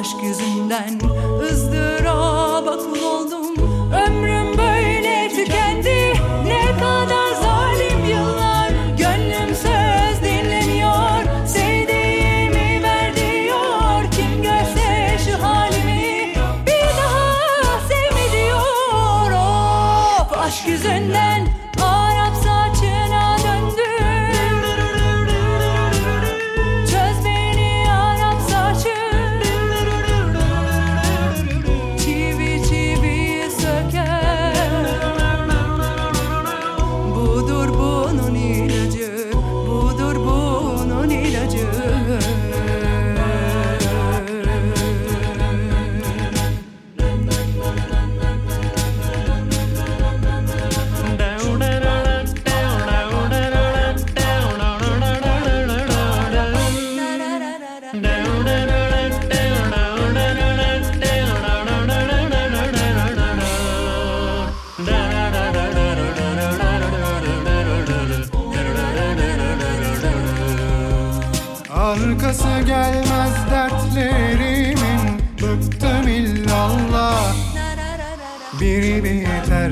[0.00, 1.19] aşk yüzünden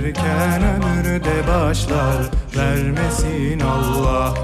[0.08, 2.22] biterken ömrü de başlar
[2.56, 4.34] Vermesin Allah.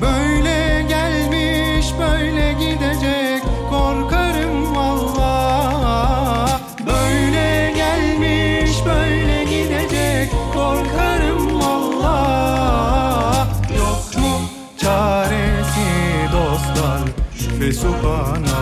[0.00, 12.16] Böyle gelmiş böyle gidecek Korkarım valla Böyle gelmiş böyle gidecek Korkarım valla
[13.78, 14.40] Yok mu
[14.78, 15.88] çaresi
[16.32, 17.00] dostlar?
[17.60, 18.55] Ve subhanallah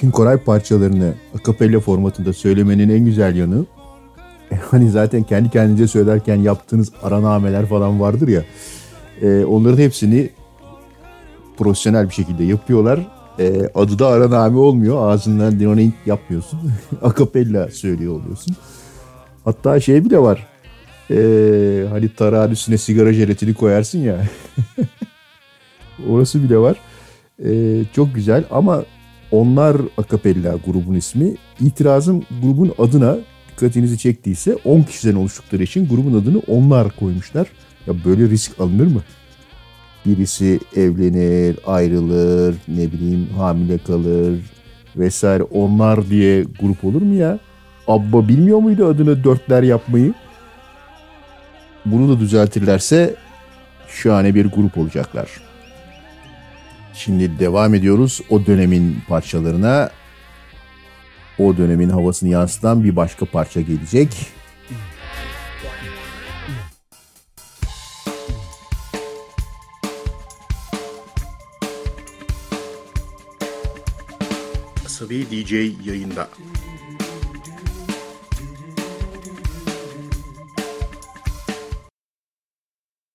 [0.00, 3.64] Erkin Koray parçalarını akapella formatında söylemenin en güzel yanı
[4.70, 8.44] hani zaten kendi kendinize söylerken yaptığınız aranameler falan vardır ya
[9.22, 10.30] e, onların hepsini
[11.58, 13.06] profesyonel bir şekilde yapıyorlar.
[13.38, 15.10] E, adı da araname olmuyor.
[15.10, 16.60] Ağzından dinonink yapmıyorsun.
[17.02, 18.56] akapella söylüyor oluyorsun.
[19.44, 20.46] Hatta şey bile var.
[21.10, 21.16] E,
[21.90, 24.16] hani tarağın üstüne sigara jelatini koyarsın ya.
[26.08, 26.76] Orası bile var.
[27.44, 28.84] E, çok güzel ama
[29.32, 31.34] onlar akapella grubun ismi.
[31.60, 33.16] İtirazım grubun adına
[33.48, 37.48] dikkatinizi çektiyse 10 kişiden oluştukları için grubun adını onlar koymuşlar.
[37.86, 39.02] Ya böyle risk alınır mı?
[40.06, 44.40] Birisi evlenir, ayrılır, ne bileyim hamile kalır
[44.96, 45.42] vesaire.
[45.42, 47.38] Onlar diye grup olur mu ya?
[47.86, 50.14] Abba bilmiyor muydu adını dörtler yapmayı?
[51.86, 53.14] Bunu da düzeltirlerse
[53.88, 55.49] şahane bir grup olacaklar.
[56.94, 59.90] Şimdi devam ediyoruz o dönemin parçalarına.
[61.38, 64.26] O dönemin havasını yansıtan bir başka parça gelecek.
[74.86, 75.52] Asabi DJ
[75.86, 76.28] yayında.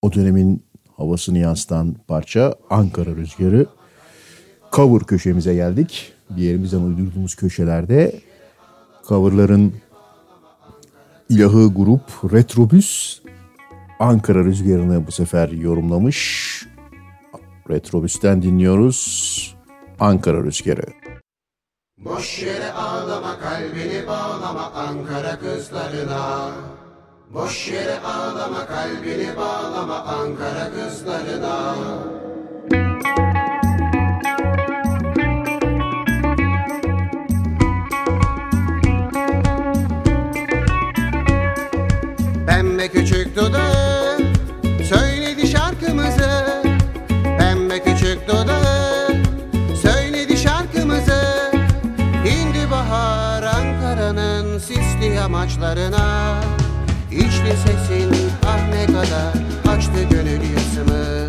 [0.01, 0.64] O dönemin
[0.97, 3.65] havasını yansıtan parça Ankara Rüzgarı.
[4.71, 6.13] Cover köşemize geldik.
[6.29, 8.21] Bir yerimizden uydurduğumuz köşelerde
[9.07, 9.73] coverların
[11.29, 13.19] ilahı grup Retrobüs
[13.99, 16.45] Ankara Rüzgarı'nı bu sefer yorumlamış.
[17.69, 19.55] Retrobüs'ten dinliyoruz
[19.99, 20.85] Ankara Rüzgarı.
[21.97, 26.51] Boş yere ağlama kalbini bağlama Ankara kızlarına
[27.35, 31.75] Boş yere ağlama kalbini bağlama Ankara kızlarına
[42.47, 44.17] Pembe küçük dudağı
[44.89, 46.63] söyledi şarkımızı.
[47.39, 49.07] Pembe küçük dudağı
[49.81, 51.51] söyledi şarkımızı.
[52.25, 56.35] İndi bahar Ankara'nın sisli yamaçlarına
[57.15, 58.11] İçli sesin
[58.45, 59.33] ah ne kadar
[59.75, 61.24] açtı gönül yasımı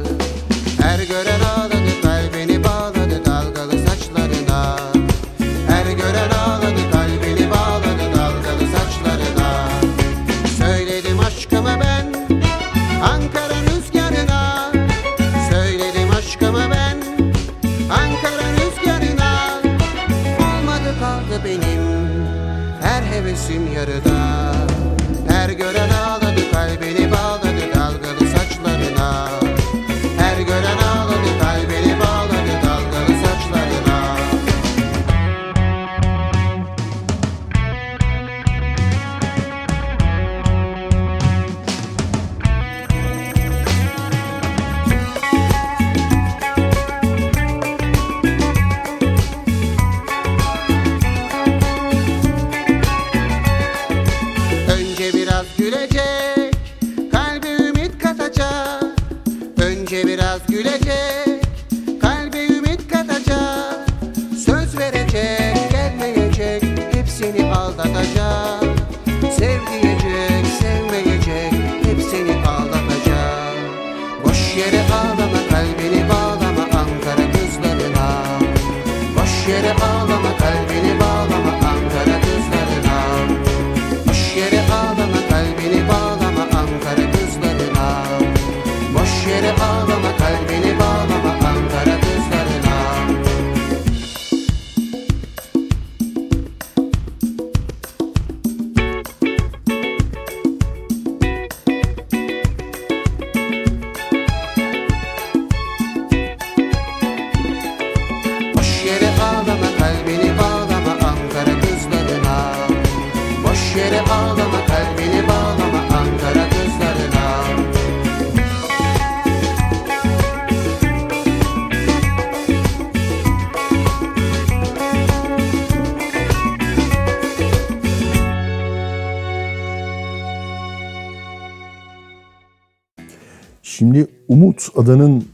[134.57, 135.29] Umut Adan'ın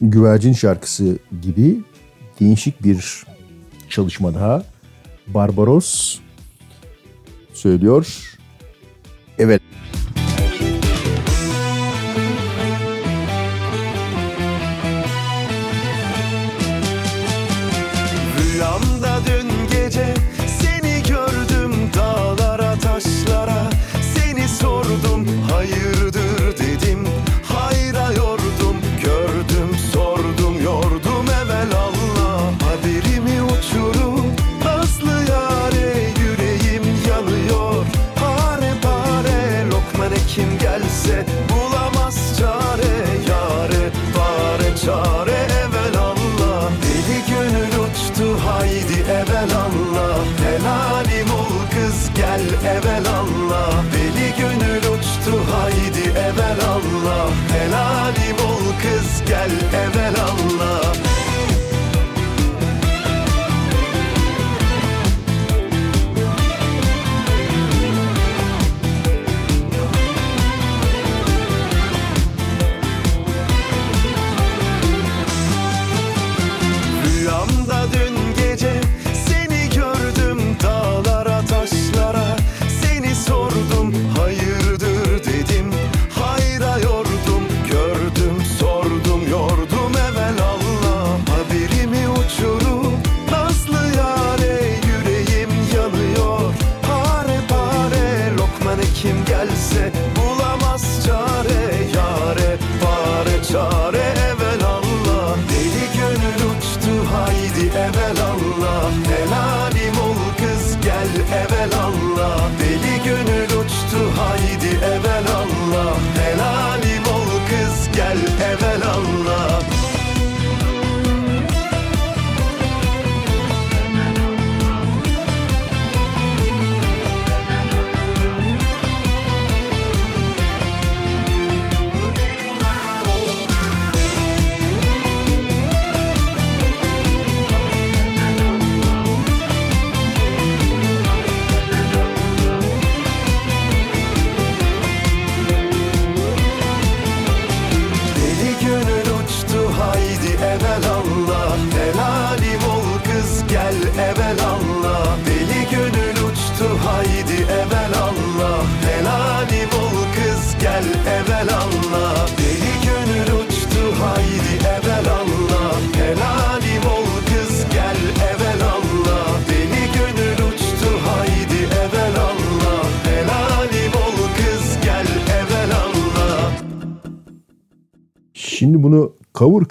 [0.00, 1.80] Güvercin şarkısı gibi
[2.40, 3.24] değişik bir
[3.88, 4.64] çalışma daha.
[5.26, 6.18] Barbaros
[7.54, 8.36] söylüyor.
[9.38, 9.62] Evet.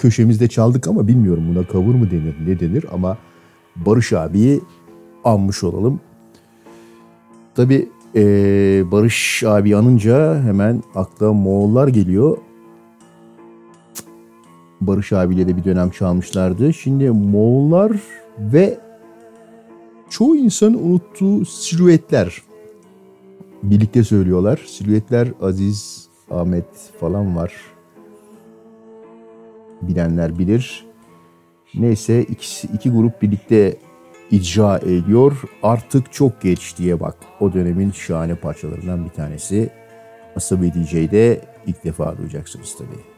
[0.04, 3.18] köşemizde çaldık ama bilmiyorum buna kavur mu denir ne denir ama
[3.76, 4.60] Barış abiyi
[5.24, 6.00] anmış olalım.
[7.54, 8.22] Tabi e,
[8.92, 12.38] Barış abi anınca hemen akla Moğollar geliyor.
[14.80, 16.74] Barış abiyle de bir dönem çalmışlardı.
[16.74, 17.92] Şimdi Moğollar
[18.38, 18.78] ve
[20.10, 22.42] çoğu insanın unuttuğu silüetler
[23.62, 24.60] birlikte söylüyorlar.
[24.66, 26.66] Silüetler Aziz Ahmet
[27.00, 27.73] falan var
[29.88, 30.84] bilenler bilir.
[31.74, 33.76] Neyse ikisi, iki grup birlikte
[34.30, 35.42] icra ediyor.
[35.62, 37.16] Artık çok geç diye bak.
[37.40, 39.70] O dönemin şahane parçalarından bir tanesi.
[40.36, 43.13] Asabi DJ'de ilk defa duyacaksınız tabii.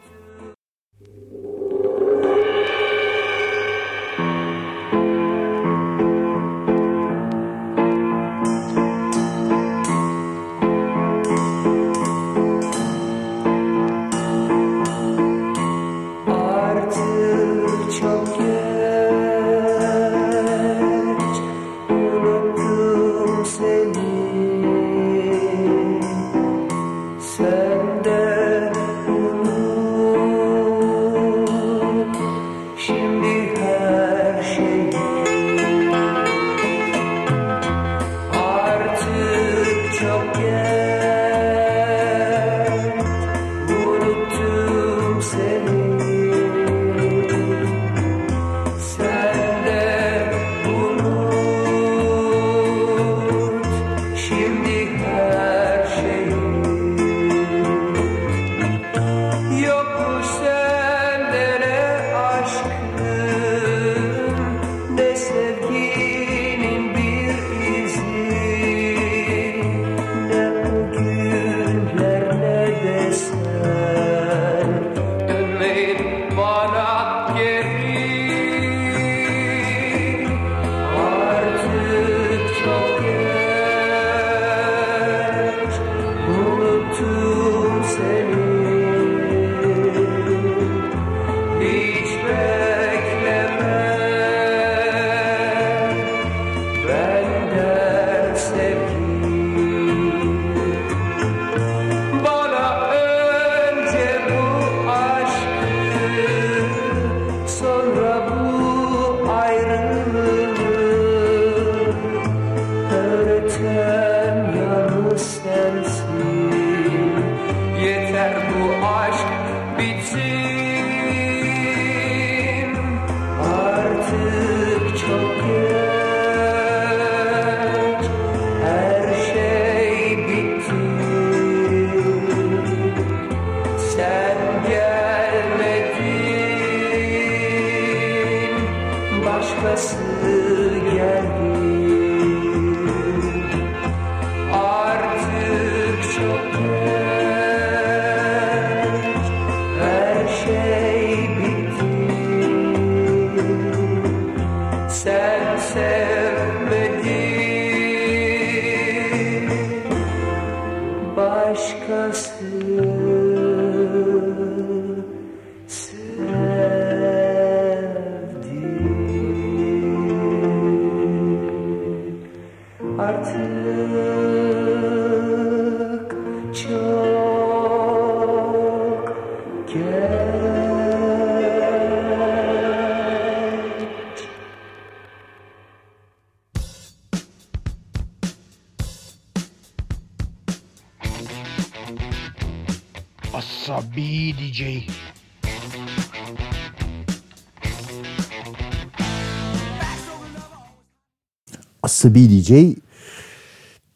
[202.07, 202.51] Asabi DJ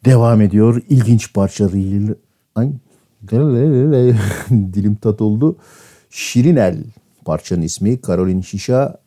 [0.04, 0.82] devam ediyor.
[0.88, 2.14] İlginç parçalarıyla
[2.54, 2.72] Ay,
[4.50, 5.56] dilim tat oldu.
[6.10, 6.84] Şirin El
[7.24, 8.00] parçanın ismi.
[8.00, 9.00] Karolin Şişa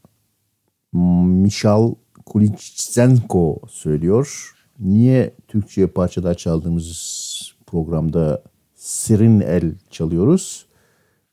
[0.93, 1.93] Michal
[2.25, 4.55] Kulitsenko söylüyor.
[4.79, 8.43] Niye Türkçe parçalar çaldığımız programda
[8.75, 10.65] Sirin El çalıyoruz?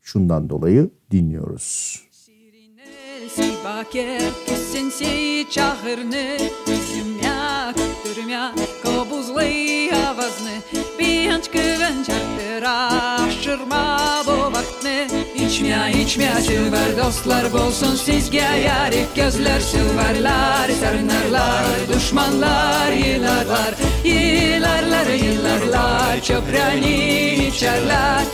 [0.01, 2.01] Şundan dolayı dinliyoruz.
[3.35, 6.37] Sibake, küssenseyi çahırını
[6.67, 8.55] Üzümya, kütürümya,
[8.85, 10.51] kobuzlay avazını
[10.99, 12.91] Biyanç kıvanç arttıra,
[13.23, 15.07] aşırma bu vaktini
[15.47, 21.65] İçmya, içmya, süvar dostlar bolsun sizge yarik gözler Süvarlar, sarınarlar,
[21.95, 28.25] düşmanlar, yılarlar Yılarlar, yılarlar, çöprani içerler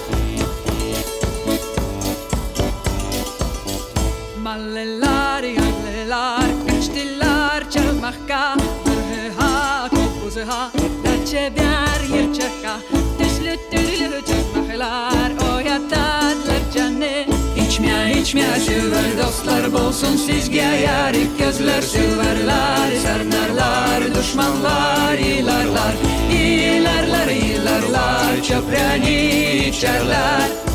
[4.49, 10.71] Mallelar, yallelar, kaçtılar çalmakka Hırhıha, kopuzha,
[11.05, 12.77] daçe bir yırçaka
[13.19, 17.25] Tüslü tülü çözmaklar, oyatadlar canı
[17.69, 25.95] İçmeye içmeye süver dostlar bolsun sizge yarik Gözler süverler, sarnarlar, düşmanlar ilarlar
[26.33, 30.68] İlarlar, ilarlar, çöpreni içerler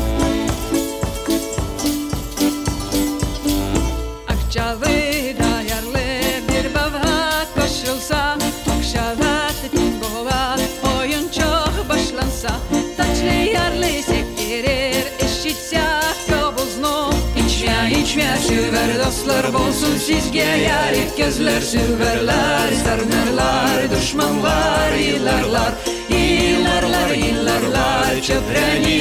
[18.14, 25.72] İçmeye süver dostlar bolsun sizge yarik Gözler süverler sarnırlar düşmanlar ilarlar
[26.10, 28.96] İlarlar ilarlar çöpreni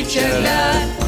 [0.00, 1.05] içerler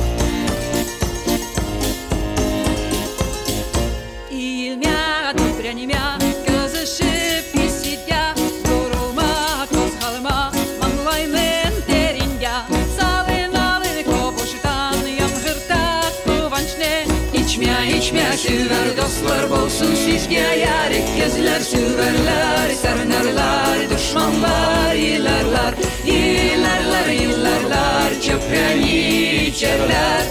[20.19, 25.75] sizge yarik Gözler süverler, sarnarlar, düşmanlar ilarlar
[26.07, 30.23] İlarlar, ilarlar, çöpreni içerler.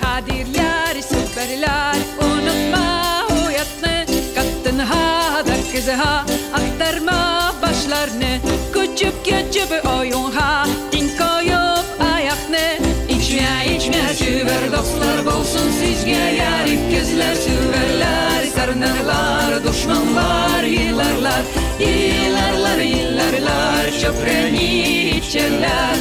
[0.00, 2.88] Kadirler, süperler Unutma
[3.58, 6.24] hayatını Kattınha da kızha
[6.54, 8.38] Aktarma başlarını
[8.72, 10.87] Küçük küçük oyunha Din
[15.48, 21.42] Olsun sizge yarip gözler süverler Sarnarlar, düşmanlar yıllarlar
[21.80, 25.96] Yıllarlar, yıllarlar, çöpreni içerler.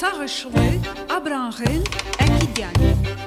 [0.00, 0.66] sarışlı,
[1.10, 1.82] abrağın,
[2.22, 2.76] əkidən,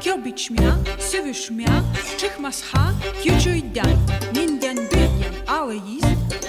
[0.03, 0.69] köbiçmə,
[1.03, 1.81] sövüşmə,
[2.19, 2.85] çıxmazha,
[3.23, 3.97] küçüydən,
[4.35, 6.00] minden büyüyen alıyı,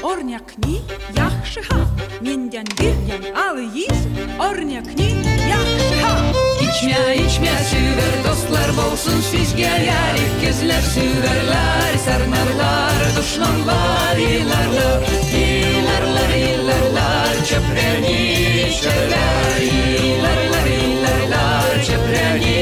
[0.02, 0.80] ornyakni,
[1.16, 1.80] yaxşıha
[2.20, 4.00] Minden biryen alıyız,
[4.40, 5.08] ornyakni,
[5.50, 9.20] yaxşıha İçmya, içmya, süver dostlar bolsun.
[9.30, 15.02] Sizge yarik Gözler süverler, sarnarlar, düşmanlar Yılarlar,
[15.38, 18.32] yılarlar, yılarlar, çöpreni
[18.68, 22.56] içerler Yılarlar, yılarlar, çöpreni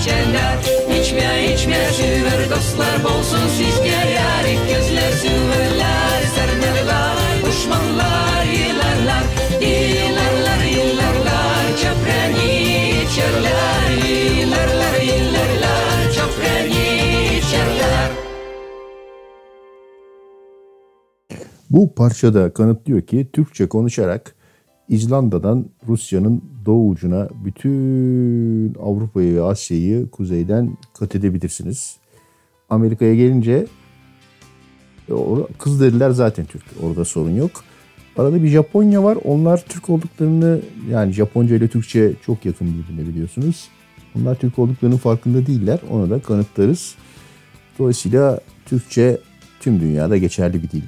[0.00, 0.56] içerler
[1.00, 3.48] İçmya, içmya, süver dostlar bolsun.
[3.56, 6.55] Sizge yarik Gözler süverler, sarnarlar,
[7.56, 9.24] düşmanlar Yılarlar,
[9.60, 12.50] yılarlar, yılarlar, çöpreni
[13.04, 13.90] içerler
[14.40, 18.10] Yılarlar, yılarlar, çöpreni içerler
[21.70, 24.34] Bu parçada kanıtlıyor ki Türkçe konuşarak
[24.88, 31.96] İzlanda'dan Rusya'nın doğu ucuna bütün Avrupa'yı ve Asya'yı kuzeyden kat edebilirsiniz.
[32.70, 33.66] Amerika'ya gelince
[35.08, 35.14] e,
[35.58, 36.62] kız dediler zaten Türk.
[36.82, 37.50] Orada sorun yok.
[38.16, 39.18] Arada bir Japonya var.
[39.24, 40.60] Onlar Türk olduklarını
[40.90, 43.68] yani Japonca ile Türkçe çok yakın birbirine biliyorsunuz.
[44.18, 45.80] Onlar Türk olduklarının farkında değiller.
[45.90, 46.94] Ona da kanıtlarız.
[47.78, 49.18] Dolayısıyla Türkçe
[49.60, 50.82] tüm dünyada geçerli bir dil.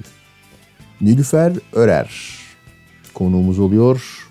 [1.01, 2.39] Nilüfer Örer
[3.13, 4.27] konuğumuz oluyor.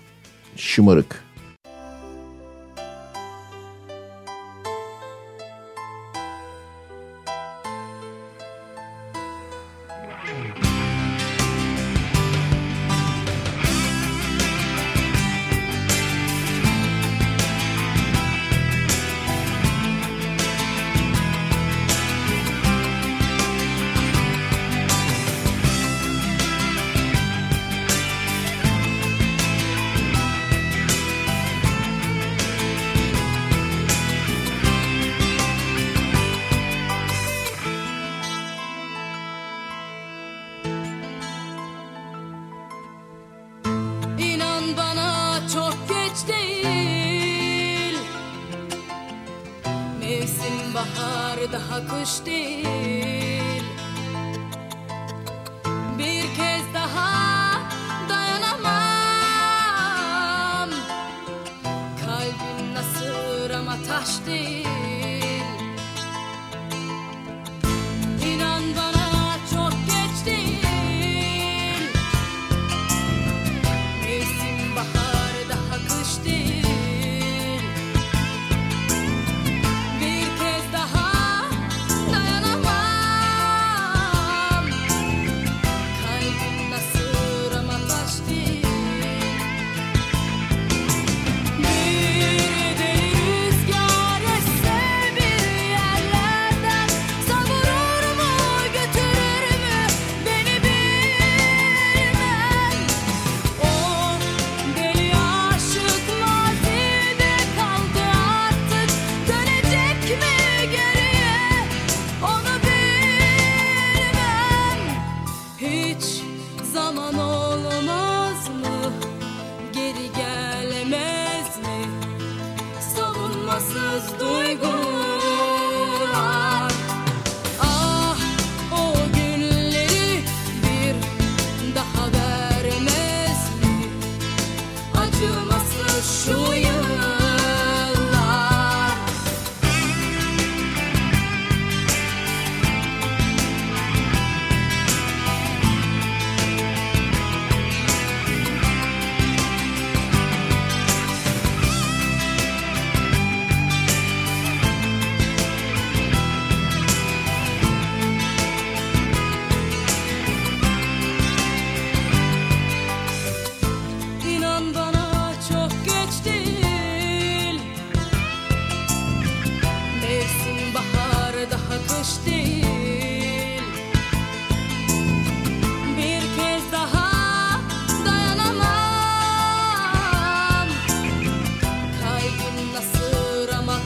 [0.55, 1.23] Şımarık.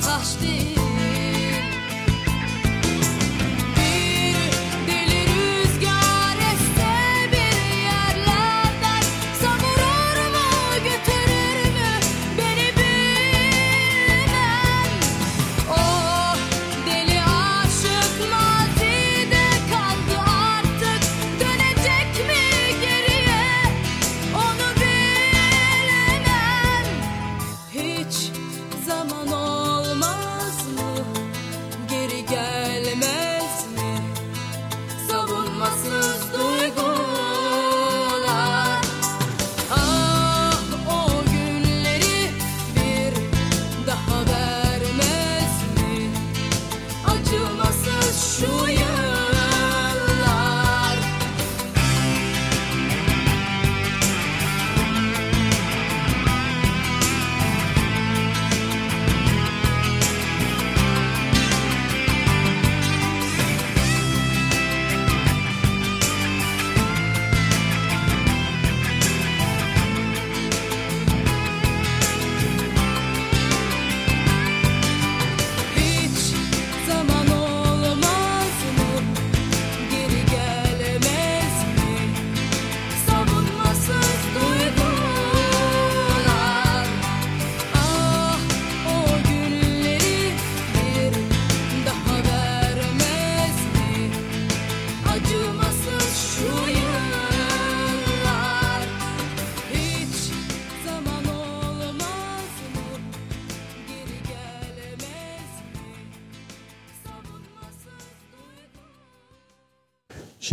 [0.03, 0.82] verstehen.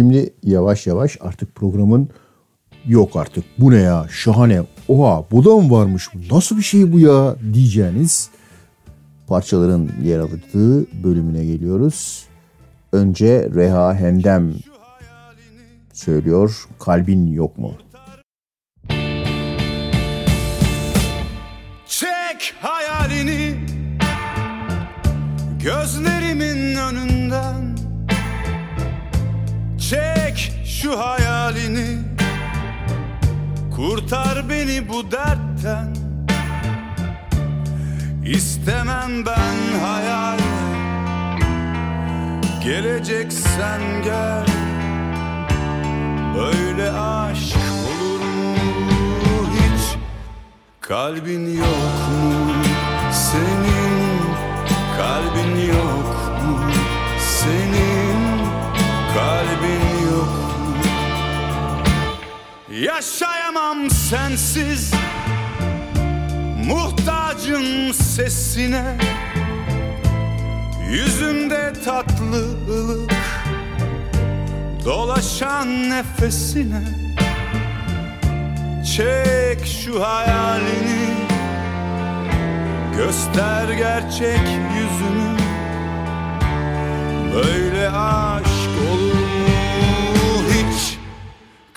[0.01, 2.09] Şimdi yavaş yavaş artık programın
[2.87, 7.01] yok artık bu ne ya şahane oha bu da mı varmış nasıl bir şey bu
[7.01, 8.31] ya diyeceğiniz
[9.27, 12.25] parçaların yer aldığı bölümüne geliyoruz.
[12.93, 14.55] Önce Reha Hendem
[15.93, 17.75] söylüyor kalbin yok mu?
[21.87, 23.57] Çek hayalini
[25.65, 27.10] Gözlerimin önünden
[29.91, 31.99] Çek şu hayalini.
[33.77, 35.95] Kurtar beni bu dertten.
[38.25, 40.39] İstemem ben hayal.
[42.65, 44.47] Geleceksen gel.
[46.37, 47.57] Böyle aşk
[47.87, 48.57] olur mu?
[49.55, 49.97] Hiç
[50.81, 52.53] Kalbin yok mu?
[53.13, 54.21] Senin
[54.97, 56.10] Kalbin yok
[62.81, 64.93] Yaşayamam sensiz.
[66.67, 68.99] Muhtacım sesine.
[70.91, 73.13] Yüzünde tatlılık.
[74.85, 76.83] Dolaşan nefesine.
[78.97, 81.15] Çek şu hayalini.
[82.97, 85.37] Göster gerçek yüzünü.
[87.35, 89.40] Böyle aşk olur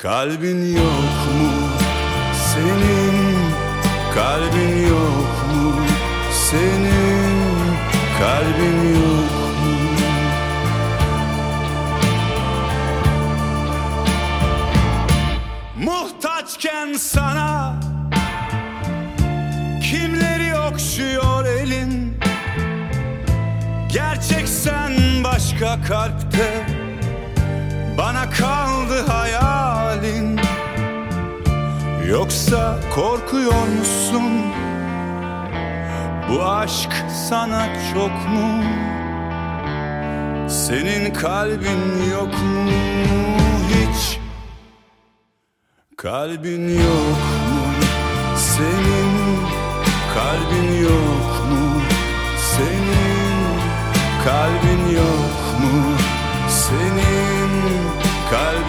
[0.04, 1.52] Kalbin yok mu?
[2.54, 3.16] Senin
[4.14, 5.74] Kalbin yok mu?
[6.32, 7.40] Senin
[8.20, 9.32] Kalbin yok
[9.62, 9.76] mu?
[15.78, 17.76] Muhtaçken sana
[19.92, 22.18] Kimleri okşuyor elin?
[23.94, 24.94] Gerçek sen
[25.24, 26.83] başka kalpte
[27.98, 30.40] Bana kaldı hayalin.
[32.08, 34.24] Yoksa korkuyor musun?
[36.30, 36.92] Bu aşk
[37.30, 38.64] sana çok mu?
[40.50, 42.72] Senin kalbin yok mu?
[43.70, 44.20] Hiç.
[45.98, 47.64] Kalbin yok mu?
[48.38, 49.14] Senin
[50.14, 51.82] Kalbin yok mu?
[52.38, 53.34] Senin
[54.26, 54.73] Kalbin
[58.34, 58.63] Kalbin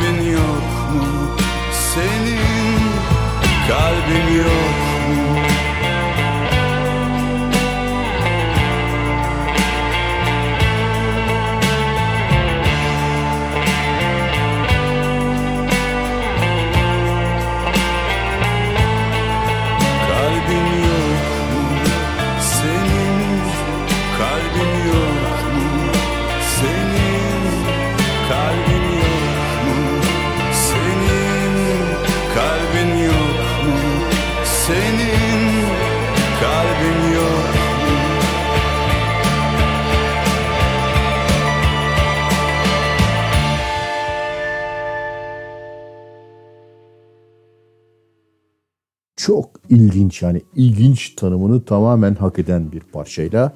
[49.24, 53.52] Çok ilginç yani ilginç tanımını tamamen hak eden bir parçayla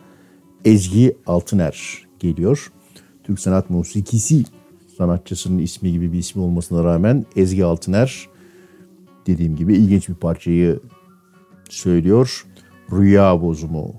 [0.64, 2.72] Ezgi Altıner geliyor.
[3.24, 4.44] Türk sanat musikisi
[4.98, 8.28] sanatçısının ismi gibi bir ismi olmasına rağmen Ezgi Altıner
[9.26, 10.80] dediğim gibi ilginç bir parçayı
[11.70, 12.46] söylüyor.
[12.92, 13.94] Rüya bozumu.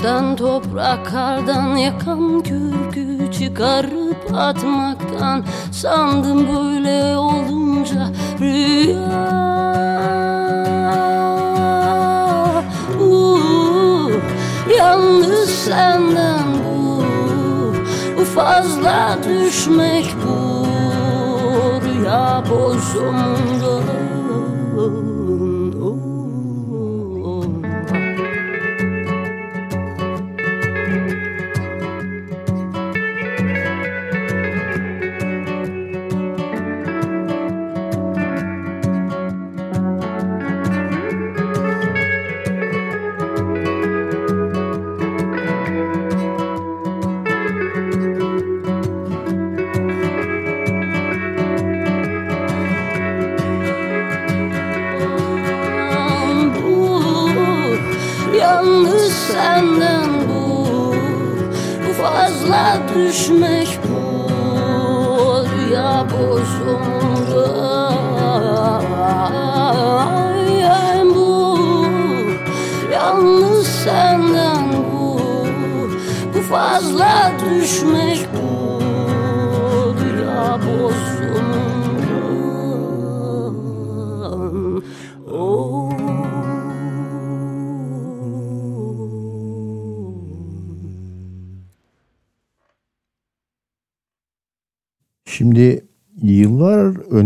[0.00, 8.08] Taştan toprak kardan yakan kürkü çıkarıp atmaktan Sandım böyle olunca
[8.40, 9.00] rüya.
[13.00, 14.10] Uh,
[14.78, 17.04] Yalnız senden bu
[18.18, 20.66] Bu fazla düşmek bu
[21.84, 23.99] Rüya bozumunda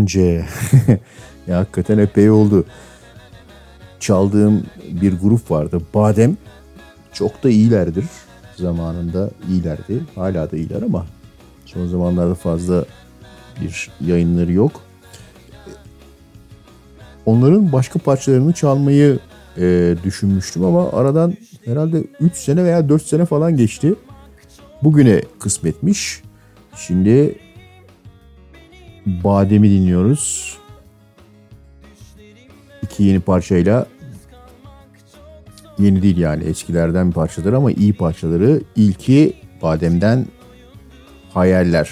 [0.05, 0.45] önce
[1.47, 2.65] ya hakikaten epey oldu.
[3.99, 4.63] Çaldığım
[5.01, 5.81] bir grup vardı.
[5.93, 6.37] Badem
[7.13, 8.05] çok da iyilerdir.
[8.55, 10.03] Zamanında iyilerdi.
[10.15, 11.05] Hala da iyiler ama
[11.65, 12.85] son zamanlarda fazla
[13.61, 14.81] bir yayınları yok.
[17.25, 19.19] Onların başka parçalarını çalmayı
[19.57, 21.33] e, düşünmüştüm ama aradan
[21.65, 23.95] herhalde 3 sene veya 4 sene falan geçti.
[24.83, 26.21] Bugüne kısmetmiş.
[26.75, 27.44] Şimdi
[29.05, 30.57] Badem'i dinliyoruz.
[32.83, 33.87] İki yeni parçayla
[35.79, 38.61] yeni değil yani eskilerden bir parçadır ama iyi parçaları.
[38.75, 40.25] İlki Badem'den
[41.33, 41.89] Hayaller.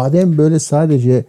[0.00, 1.24] Badem böyle sadece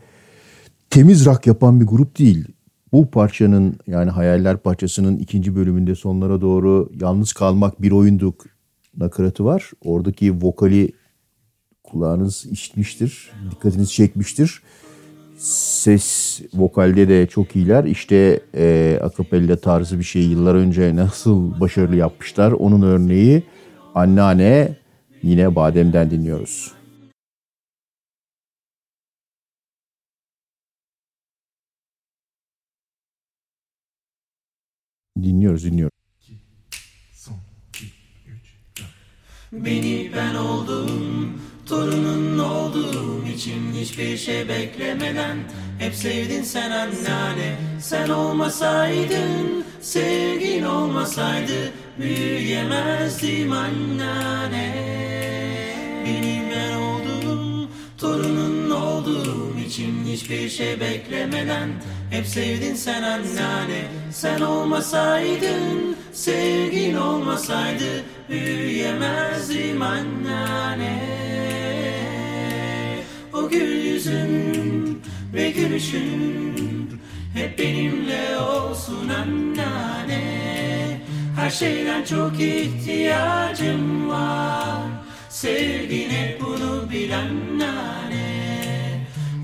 [0.89, 2.45] temiz rock yapan bir grup değil.
[2.93, 8.45] Bu parçanın yani Hayaller parçasının ikinci bölümünde sonlara doğru yalnız kalmak bir oyunduk
[8.97, 9.71] nakaratı var.
[9.85, 10.91] Oradaki vokali
[11.83, 14.61] kulağınız işitmiştir, dikkatinizi çekmiştir.
[15.37, 17.83] Ses vokalde de çok iyiler.
[17.83, 22.51] İşte e, akapella tarzı bir şeyi yıllar önce nasıl başarılı yapmışlar.
[22.51, 23.43] Onun örneği
[23.95, 24.77] Anneanne
[25.23, 26.80] yine Badem'den dinliyoruz.
[35.23, 35.91] Dinliyoruz, dinliyoruz.
[39.51, 45.37] Beni ben oldum Torunun olduğum için hiçbir şey beklemeden
[45.79, 55.00] Hep sevdin sen anneanne Sen olmasaydın Sevgin olmasaydı Büyüyemezdim anneanne
[59.71, 61.69] için hiçbir şey beklemeden.
[62.09, 63.81] Hep sevdin sen anneanne
[64.11, 70.99] Sen olmasaydın Sevgin olmasaydı Büyüyemezdim anneanne.
[73.33, 75.01] O gül yüzün
[75.33, 77.01] ve gülüşün
[77.33, 80.21] Hep benimle olsun anneanne.
[81.35, 84.81] Her şeyden çok ihtiyacım var.
[85.29, 88.10] Sevgine bunu bil anneanne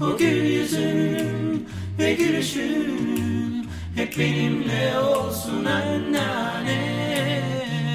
[0.01, 1.67] O gül yüzün
[1.99, 3.67] ve gülüşün?
[3.95, 7.41] Hep benimle olsun anneanne.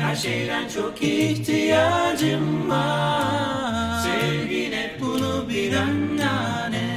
[0.00, 4.00] Her şeyden çok ihtiyacım var.
[4.02, 6.88] Sevgine bunu bir anneanne.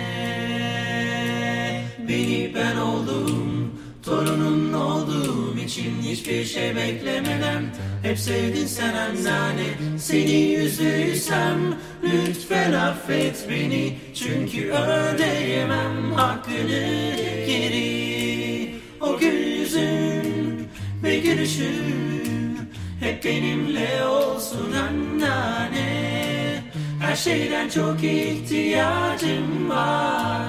[2.09, 3.71] Beni ben oldum
[4.03, 5.34] Torunun olduğum
[5.65, 7.63] için hiçbir şey beklemeden
[8.03, 9.97] Hep sevdin sen anneanne.
[9.99, 17.15] Seni yüzüysem lütfen affet beni Çünkü ödeyemem hakkını
[17.47, 18.75] geri.
[19.01, 20.67] O gül yüzün
[21.03, 22.57] ve gülüşün
[22.99, 26.63] hep benimle olsun anneanne.
[27.01, 30.41] Her şeyden çok ihtiyacım var.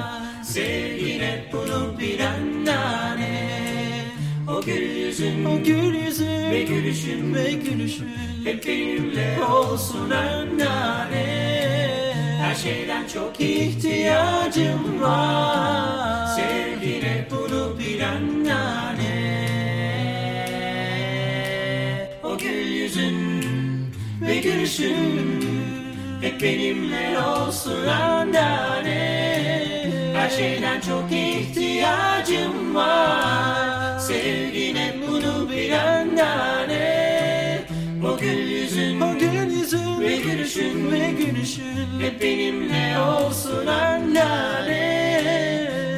[0.44, 2.55] Sevgine bunu bil anneanne O
[4.66, 8.06] gül yüzün, o gül yüzün Ve gülüşün, ve gülüşün
[8.44, 9.38] Hep benimle.
[9.50, 11.26] Olsun anneanne.
[12.40, 16.26] Her şeyden çok ihtiyacım var.
[16.26, 19.36] Sevgine bunu bil anneanne.
[22.24, 23.42] O gül yüzün
[24.20, 25.44] ve gülüşün
[26.20, 29.26] Hep benimle olsun anneanne.
[30.14, 33.65] Her şeyden çok ihtiyacım var
[42.00, 45.16] Hep benimle olsun anneanne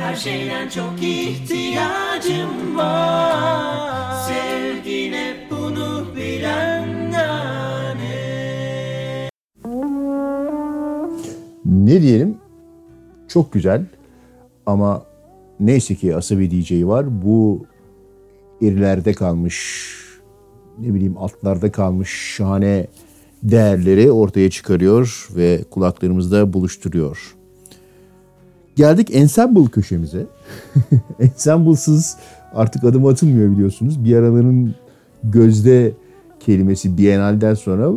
[0.00, 6.88] Her şeyden çok ihtiyacım var Sevgine bunu bil anneanne
[11.64, 12.38] Ne diyelim?
[13.28, 13.84] Çok güzel
[14.66, 15.02] ama
[15.60, 17.22] neyse ki Asabi DJ var.
[17.24, 17.66] Bu
[18.62, 19.88] erilerde kalmış,
[20.78, 22.86] ne bileyim altlarda kalmış şahane
[23.42, 27.34] değerleri ortaya çıkarıyor ve kulaklarımızda buluşturuyor.
[28.76, 30.26] Geldik Ensemble köşemize.
[31.20, 32.16] Ensemble'sız
[32.54, 34.04] artık adım atılmıyor biliyorsunuz.
[34.04, 34.74] Bir araların
[35.24, 35.92] gözde
[36.40, 37.92] kelimesi Biennale'den sonra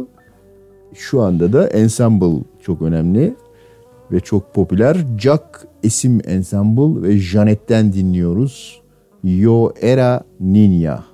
[0.94, 3.36] şu anda da Ensemble çok önemli
[4.12, 4.98] ve çok popüler.
[5.20, 5.44] Jack
[5.84, 8.82] Esim Ensemble ve Janet'ten dinliyoruz.
[9.24, 11.11] Yo era niña.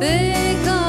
[0.00, 0.79] Because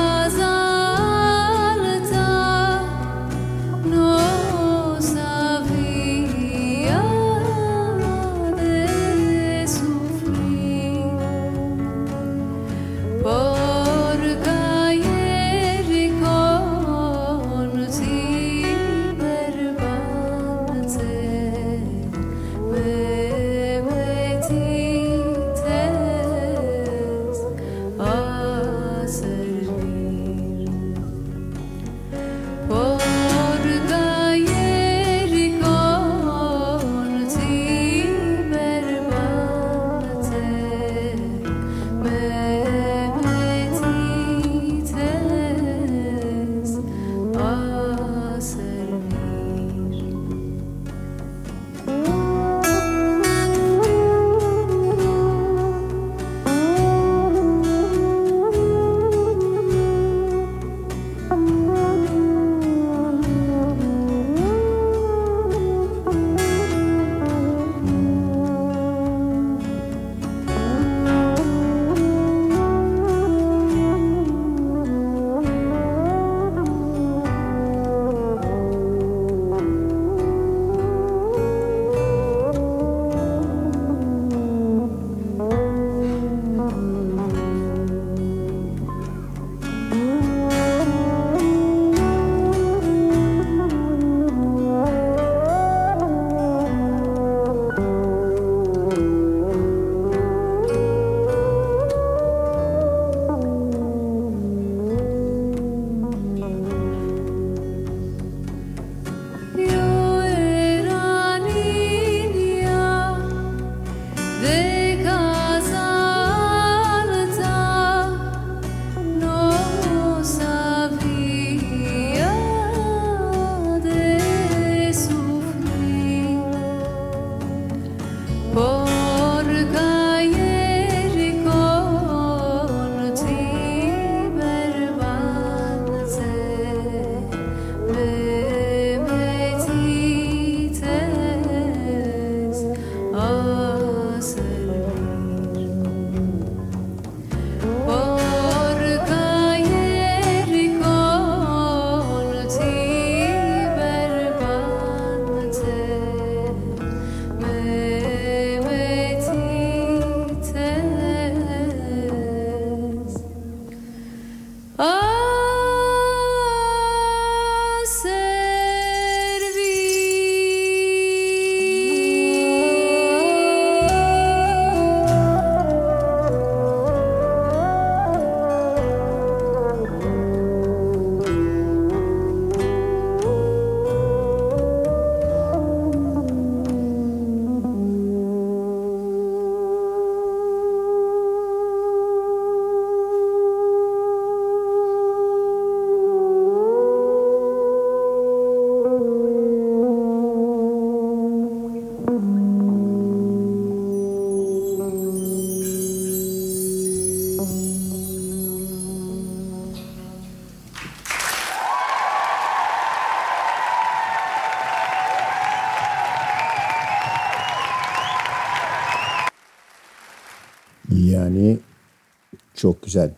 [222.61, 223.13] Çok güzel.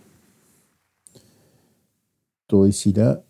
[2.51, 3.23] Dolayısıyla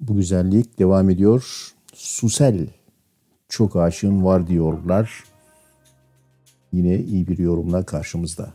[0.00, 1.72] bu güzellik devam ediyor.
[1.94, 2.66] Susel
[3.48, 5.24] çok aşığım var diyorlar.
[6.72, 8.52] Yine iyi bir yorumla karşımızda.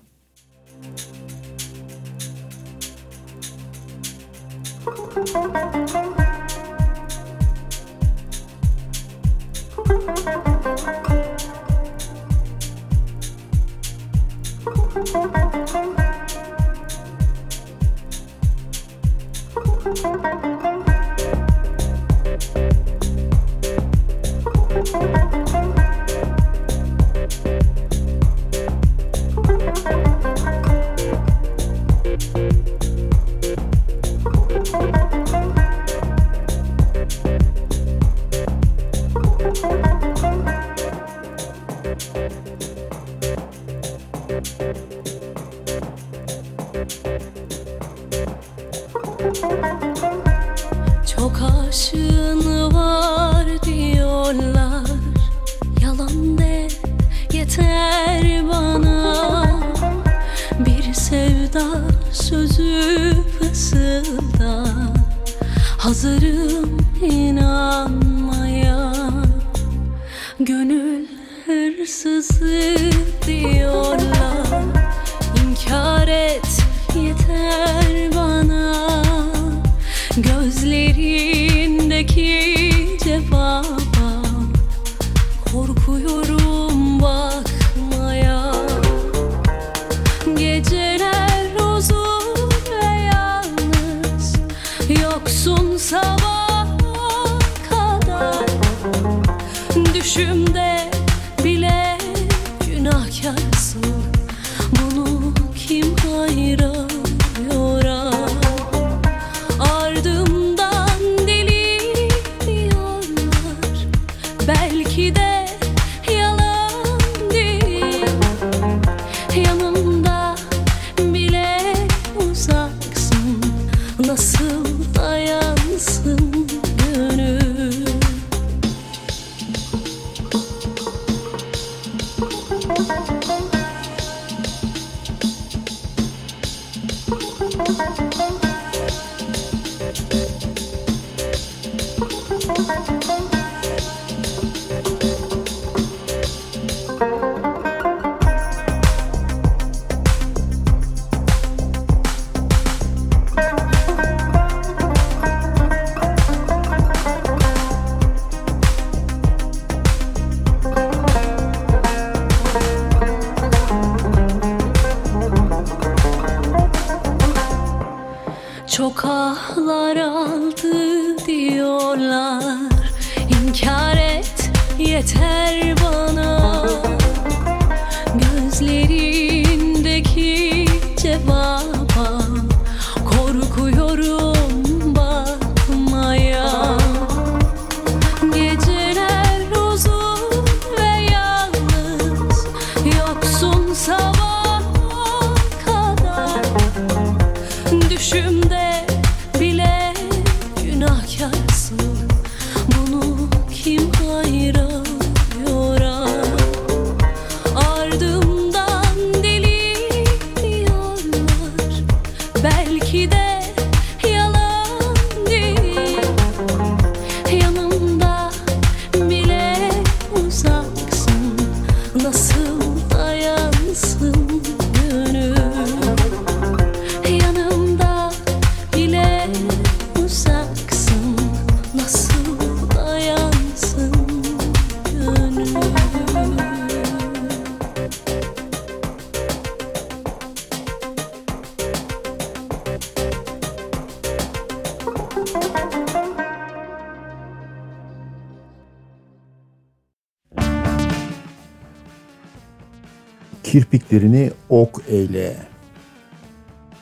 [253.96, 255.36] sahiplerini ok eyle.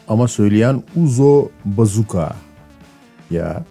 [0.08, 2.36] Ama söyleyen Uzo Bazuka.
[3.32, 3.66] Ya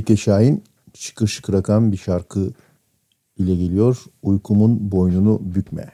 [0.00, 0.64] Melike Şahin
[0.94, 2.52] şıkır şıkır akan bir şarkı
[3.36, 4.04] ile geliyor.
[4.22, 5.92] Uykumun boynunu bükme.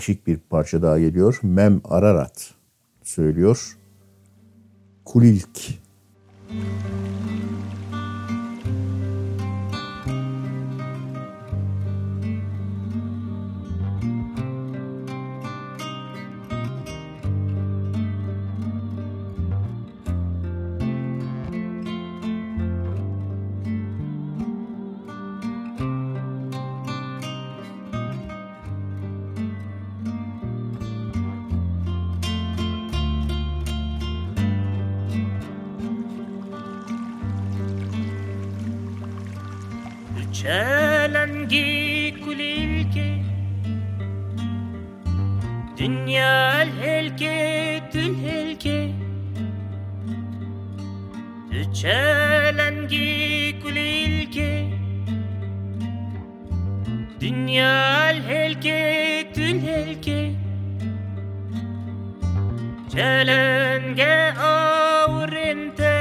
[0.00, 1.38] değişik bir parça daha geliyor.
[1.42, 2.54] Mem Ararat
[3.02, 3.76] söylüyor.
[5.04, 5.40] Kulil
[63.10, 65.96] پلنگه آورنته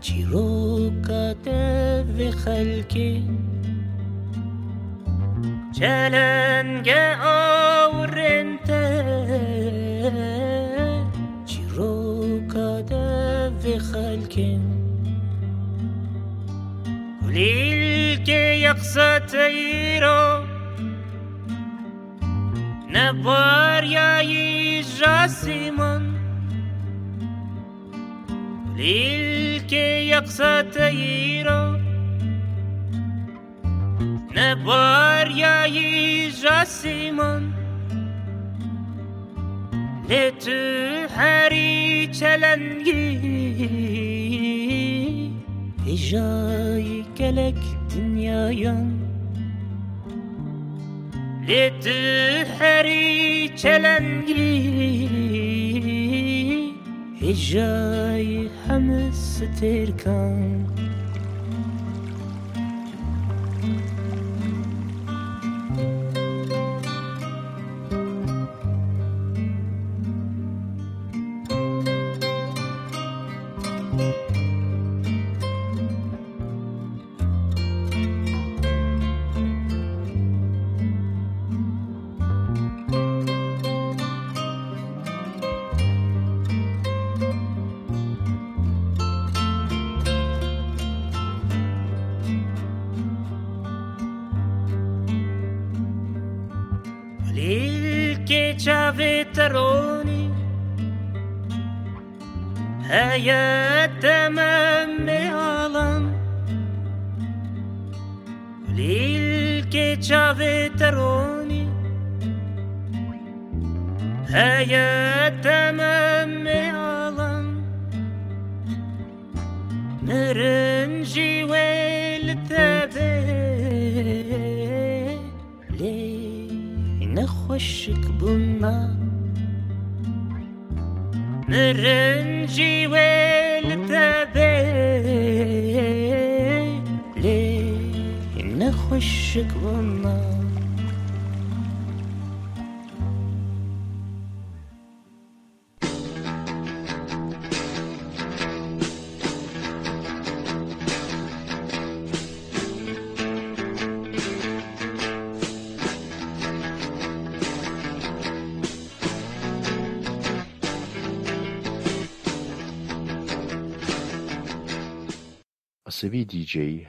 [0.00, 1.46] جیروکات
[2.18, 3.24] و خلکی
[5.78, 8.82] چلنگه آورنته
[11.46, 12.92] جیروکات
[13.64, 14.60] و خلکی
[17.22, 20.41] وليل كي يقصى تيرو
[23.24, 24.22] var ya
[24.98, 26.02] jasiman
[28.78, 31.78] Lilke yaksa teyro
[34.34, 35.66] Ne var ya
[36.30, 37.62] jasiman
[40.12, 43.02] Letü heri çelengi.
[45.86, 47.58] Hicai gelek
[47.94, 48.91] dünyayan
[51.48, 55.08] لتحري چلنگی
[57.22, 60.71] هجای همس ترکان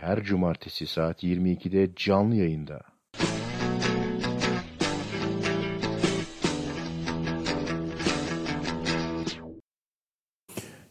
[0.03, 2.81] her cumartesi saat 22'de canlı yayında.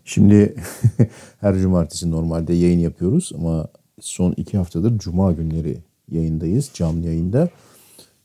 [0.05, 0.55] Şimdi
[1.41, 3.69] her cumartesi normalde yayın yapıyoruz ama
[4.01, 5.79] son iki haftadır cuma günleri
[6.11, 7.49] yayındayız, canlı yayında.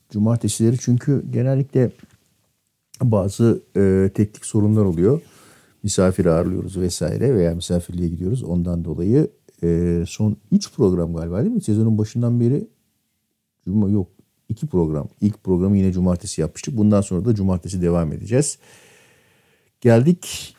[0.10, 1.92] Cumartesileri çünkü genellikle
[3.02, 5.22] bazı e, teknik sorunlar oluyor.
[5.84, 8.44] Misafir ağırlıyoruz vesaire veya misafirliğe gidiyoruz.
[8.44, 9.30] Ondan dolayı
[9.64, 11.62] e, son 3 program galiba değil mi?
[11.62, 12.68] Sezonun başından beri
[13.66, 14.08] cuma yok
[14.50, 15.08] 2 program.
[15.22, 16.78] İlk programı yine cumartesi yapmıştık.
[16.78, 18.58] Bundan sonra da cumartesi devam edeceğiz.
[19.82, 20.56] Geldik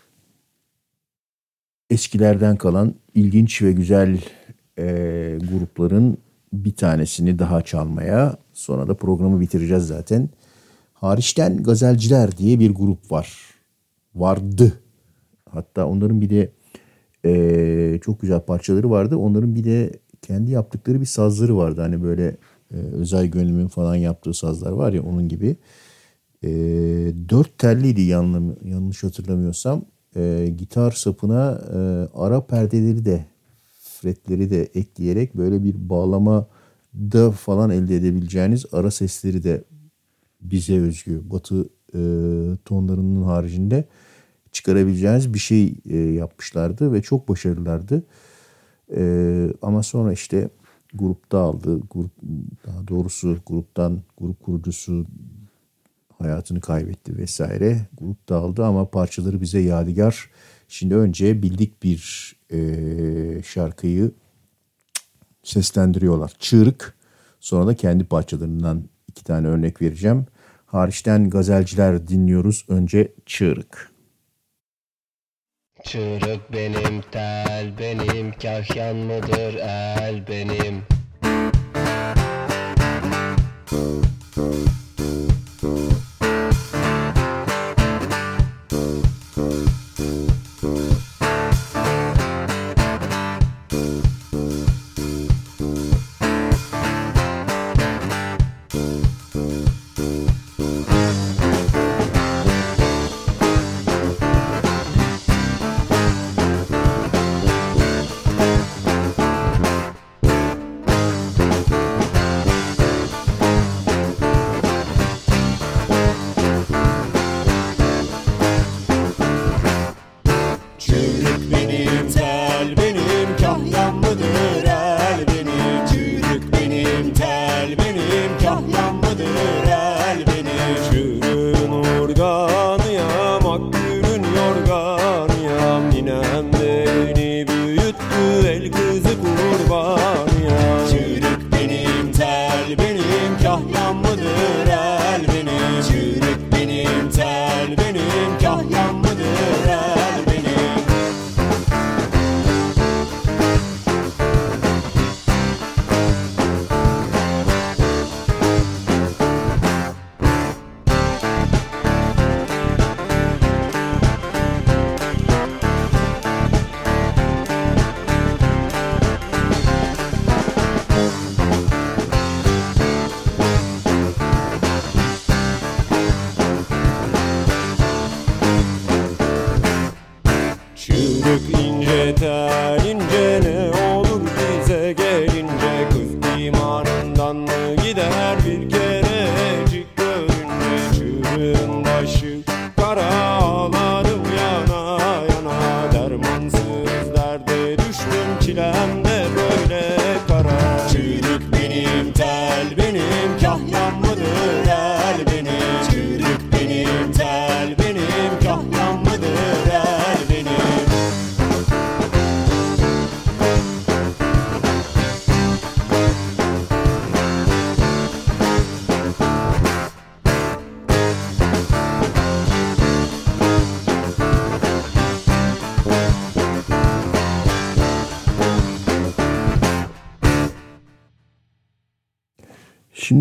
[1.90, 4.20] eskilerden kalan ilginç ve güzel
[4.78, 4.84] e,
[5.50, 6.18] grupların
[6.52, 8.36] bir tanesini daha çalmaya.
[8.52, 10.28] Sonra da programı bitireceğiz zaten.
[10.92, 13.38] Hariçten Gazelciler diye bir grup var.
[14.14, 14.72] Vardı.
[15.50, 16.50] Hatta onların bir de
[17.28, 19.16] e, çok güzel parçaları vardı.
[19.16, 19.92] Onların bir de
[20.22, 21.80] kendi yaptıkları bir sazları vardı.
[21.80, 22.36] Hani böyle
[22.74, 25.56] e, özel gönlümün falan yaptığı sazlar var ya onun gibi.
[26.44, 26.50] E,
[27.28, 29.84] dört telliydi yanlış, yanlış hatırlamıyorsam.
[30.16, 31.78] E, gitar sapına e,
[32.14, 33.24] ara perdeleri de
[34.00, 36.46] fretleri de ekleyerek böyle bir bağlama
[36.94, 39.64] da falan elde edebileceğiniz ara sesleri de
[40.40, 42.00] bize özgü batı e,
[42.64, 43.84] tonlarının haricinde
[44.58, 48.02] çıkarabileceğiniz bir şey e, yapmışlardı ve çok başarılılardı.
[48.96, 49.02] E,
[49.62, 50.48] ama sonra işte
[50.94, 51.80] grupta aldı.
[51.90, 52.10] Grup,
[52.66, 55.06] daha doğrusu gruptan grup kurucusu
[56.18, 57.86] hayatını kaybetti vesaire.
[58.00, 60.30] Grup dağıldı ama parçaları bize yadigar.
[60.68, 64.10] Şimdi önce bildik bir e, şarkıyı
[65.42, 66.32] seslendiriyorlar.
[66.38, 66.94] Çığırık.
[67.40, 70.26] Sonra da kendi parçalarından iki tane örnek vereceğim.
[70.66, 72.64] Hariçten gazelciler dinliyoruz.
[72.68, 73.97] Önce Çığırık.
[75.84, 80.82] Çığırık benim, tel benim, kahyan mıdır el benim?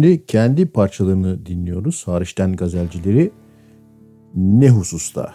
[0.07, 2.07] Şimdi kendi parçalarını dinliyoruz.
[2.07, 3.31] Hariçten gazelcileri
[4.35, 5.33] ne hususta?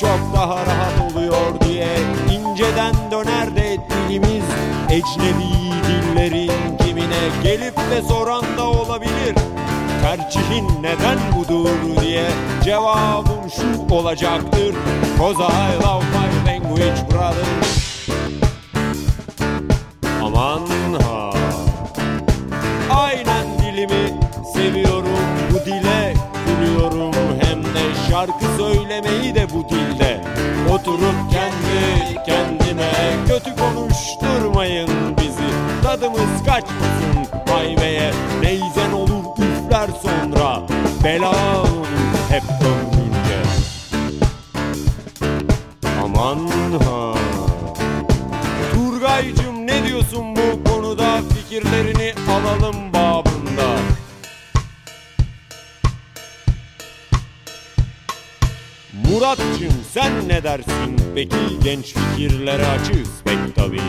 [0.00, 1.88] çok daha rahat oluyor diye
[2.32, 4.44] inceden döner de dilimiz
[4.90, 5.56] ecnebi
[5.88, 9.34] dillerin kimine gelip de soran da olabilir.
[10.02, 12.30] Tercihin neden budur diye
[12.64, 14.74] cevabım şu olacaktır.
[15.18, 17.46] Cause I love my language brother.
[20.22, 20.60] Aman
[21.02, 21.15] ha.
[28.56, 30.20] Söylemeyi de bu dilde.
[30.70, 32.90] Oturup kendi kendime
[33.28, 34.88] kötü konuşturmayın
[35.20, 35.82] bizi.
[35.82, 38.12] Tadımız kaçmasın hayveye
[38.42, 40.60] neyzen olur üfler sonra.
[41.04, 41.65] Bela
[61.16, 63.80] peki genç fikirlere açığız pek tabii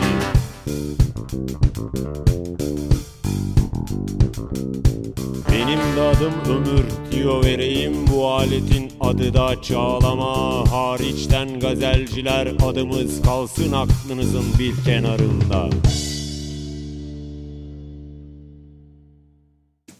[5.52, 13.72] Benim de adım Ömür diyor vereyim bu aletin adı da Çağlama Hariçten gazelciler adımız kalsın
[13.72, 15.68] aklınızın bir kenarında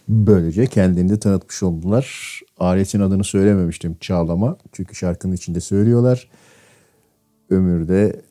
[0.07, 2.39] Böylece kendini tanıtmış oldular.
[2.59, 4.57] Aletin adını söylememiştim Çağlama.
[4.71, 6.27] Çünkü şarkının içinde söylüyorlar.
[7.49, 8.21] Ömür de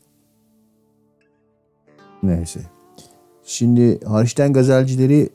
[2.22, 2.60] neyse.
[3.44, 5.28] Şimdi hariçten gazelcileri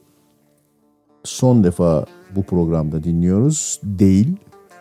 [1.23, 2.05] son defa
[2.35, 3.81] bu programda dinliyoruz.
[3.83, 4.35] Değil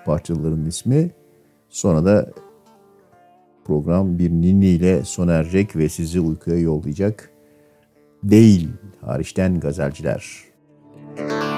[0.07, 1.11] parçaların ismi.
[1.69, 2.31] Sonra da
[3.65, 7.31] program bir ninni ile sona erecek ve sizi uykuya yollayacak.
[8.23, 8.69] Değil
[9.01, 10.53] hariçten gazelciler.
[11.19, 11.52] Deli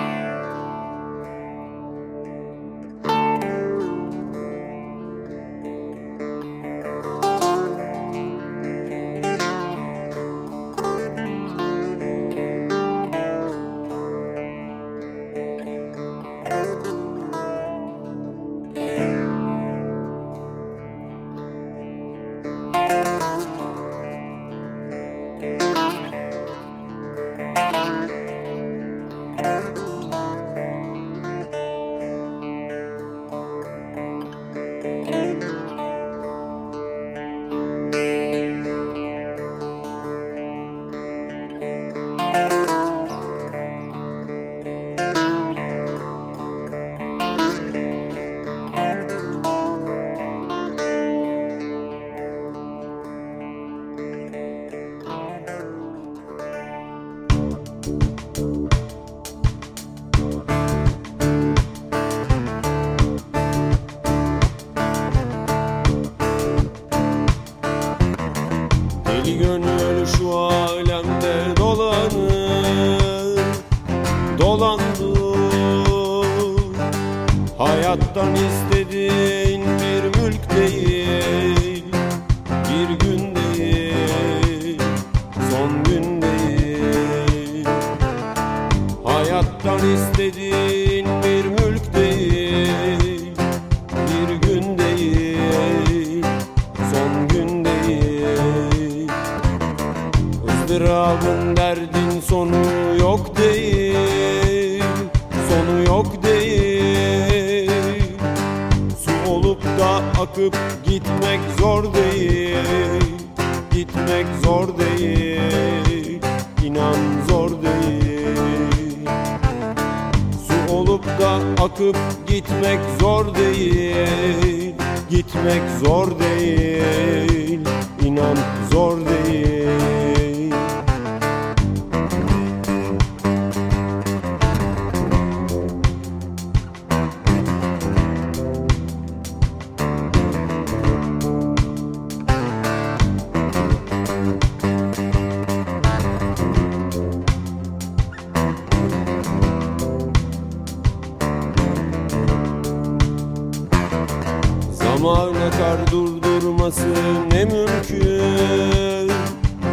[155.05, 156.89] Zaman akar durdurması
[157.33, 159.11] ne mümkün.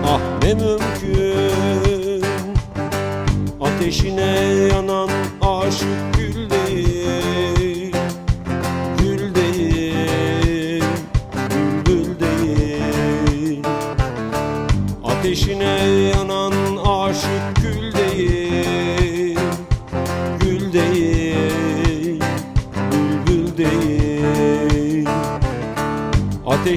[0.06, 2.24] Ah ne mümkün.
[3.62, 4.22] Ateşine
[4.74, 5.10] yanan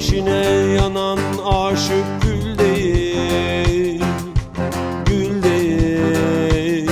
[0.05, 4.03] Ateşine yanan aşık gül değil
[5.07, 6.91] Gül değil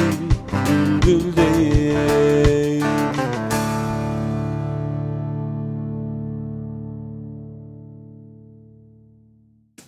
[0.67, 2.85] Bülbül değil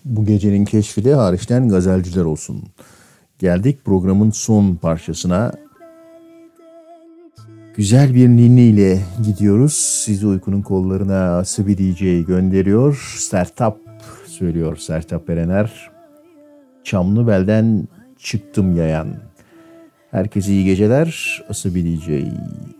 [0.05, 2.63] Bu gecenin keşfi de hariçten gazelciler olsun.
[3.39, 5.53] Geldik programın son parçasına.
[7.77, 9.73] Güzel bir ninni ile gidiyoruz.
[9.73, 13.17] Sizi uykunun kollarına Sıbi DJ gönderiyor.
[13.19, 13.79] Sertap
[14.27, 15.91] söylüyor Sertap Erener.
[16.85, 17.89] Çamlıbel'den
[18.19, 19.09] çıktım yayan.
[20.11, 21.43] Herkese iyi geceler.
[21.49, 22.09] Asabi DJ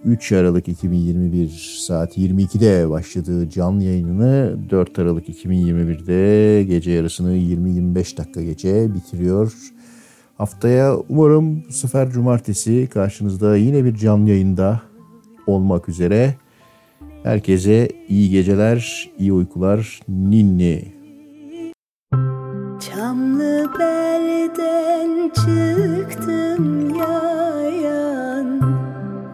[0.05, 1.49] 3 Aralık 2021
[1.79, 9.53] saat 22'de başladığı canlı yayınını 4 Aralık 2021'de gece yarısını 20-25 dakika gece bitiriyor.
[10.39, 14.81] Haftaya umarım bu sefer cumartesi karşınızda yine bir canlı yayında
[15.47, 16.35] olmak üzere.
[17.23, 20.01] Herkese iyi geceler, iyi uykular.
[20.09, 20.95] Ninni.
[22.81, 28.61] Çamlı belden çıktım yayan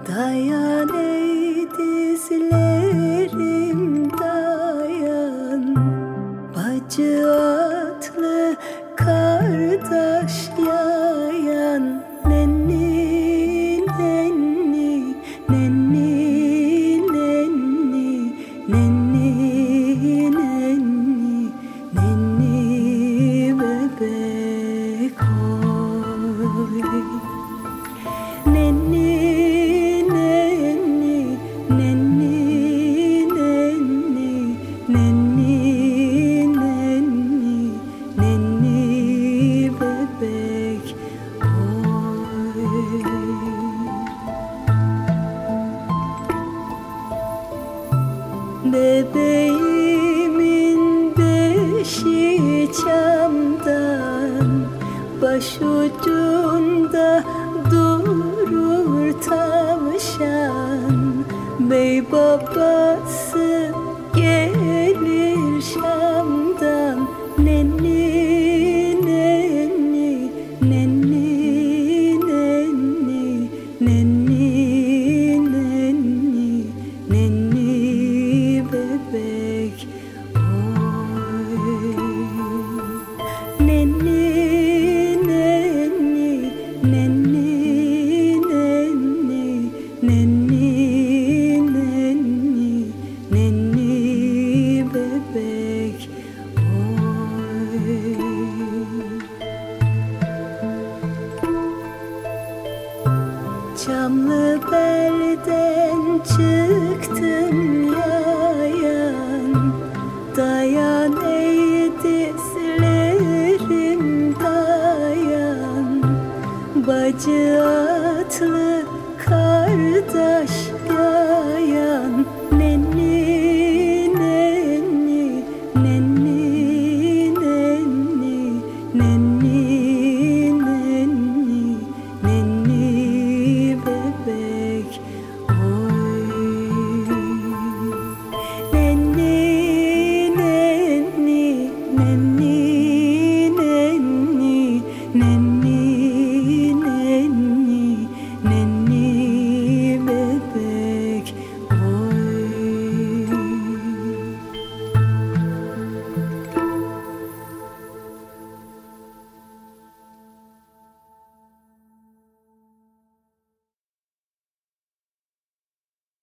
[0.09, 0.70] Dayan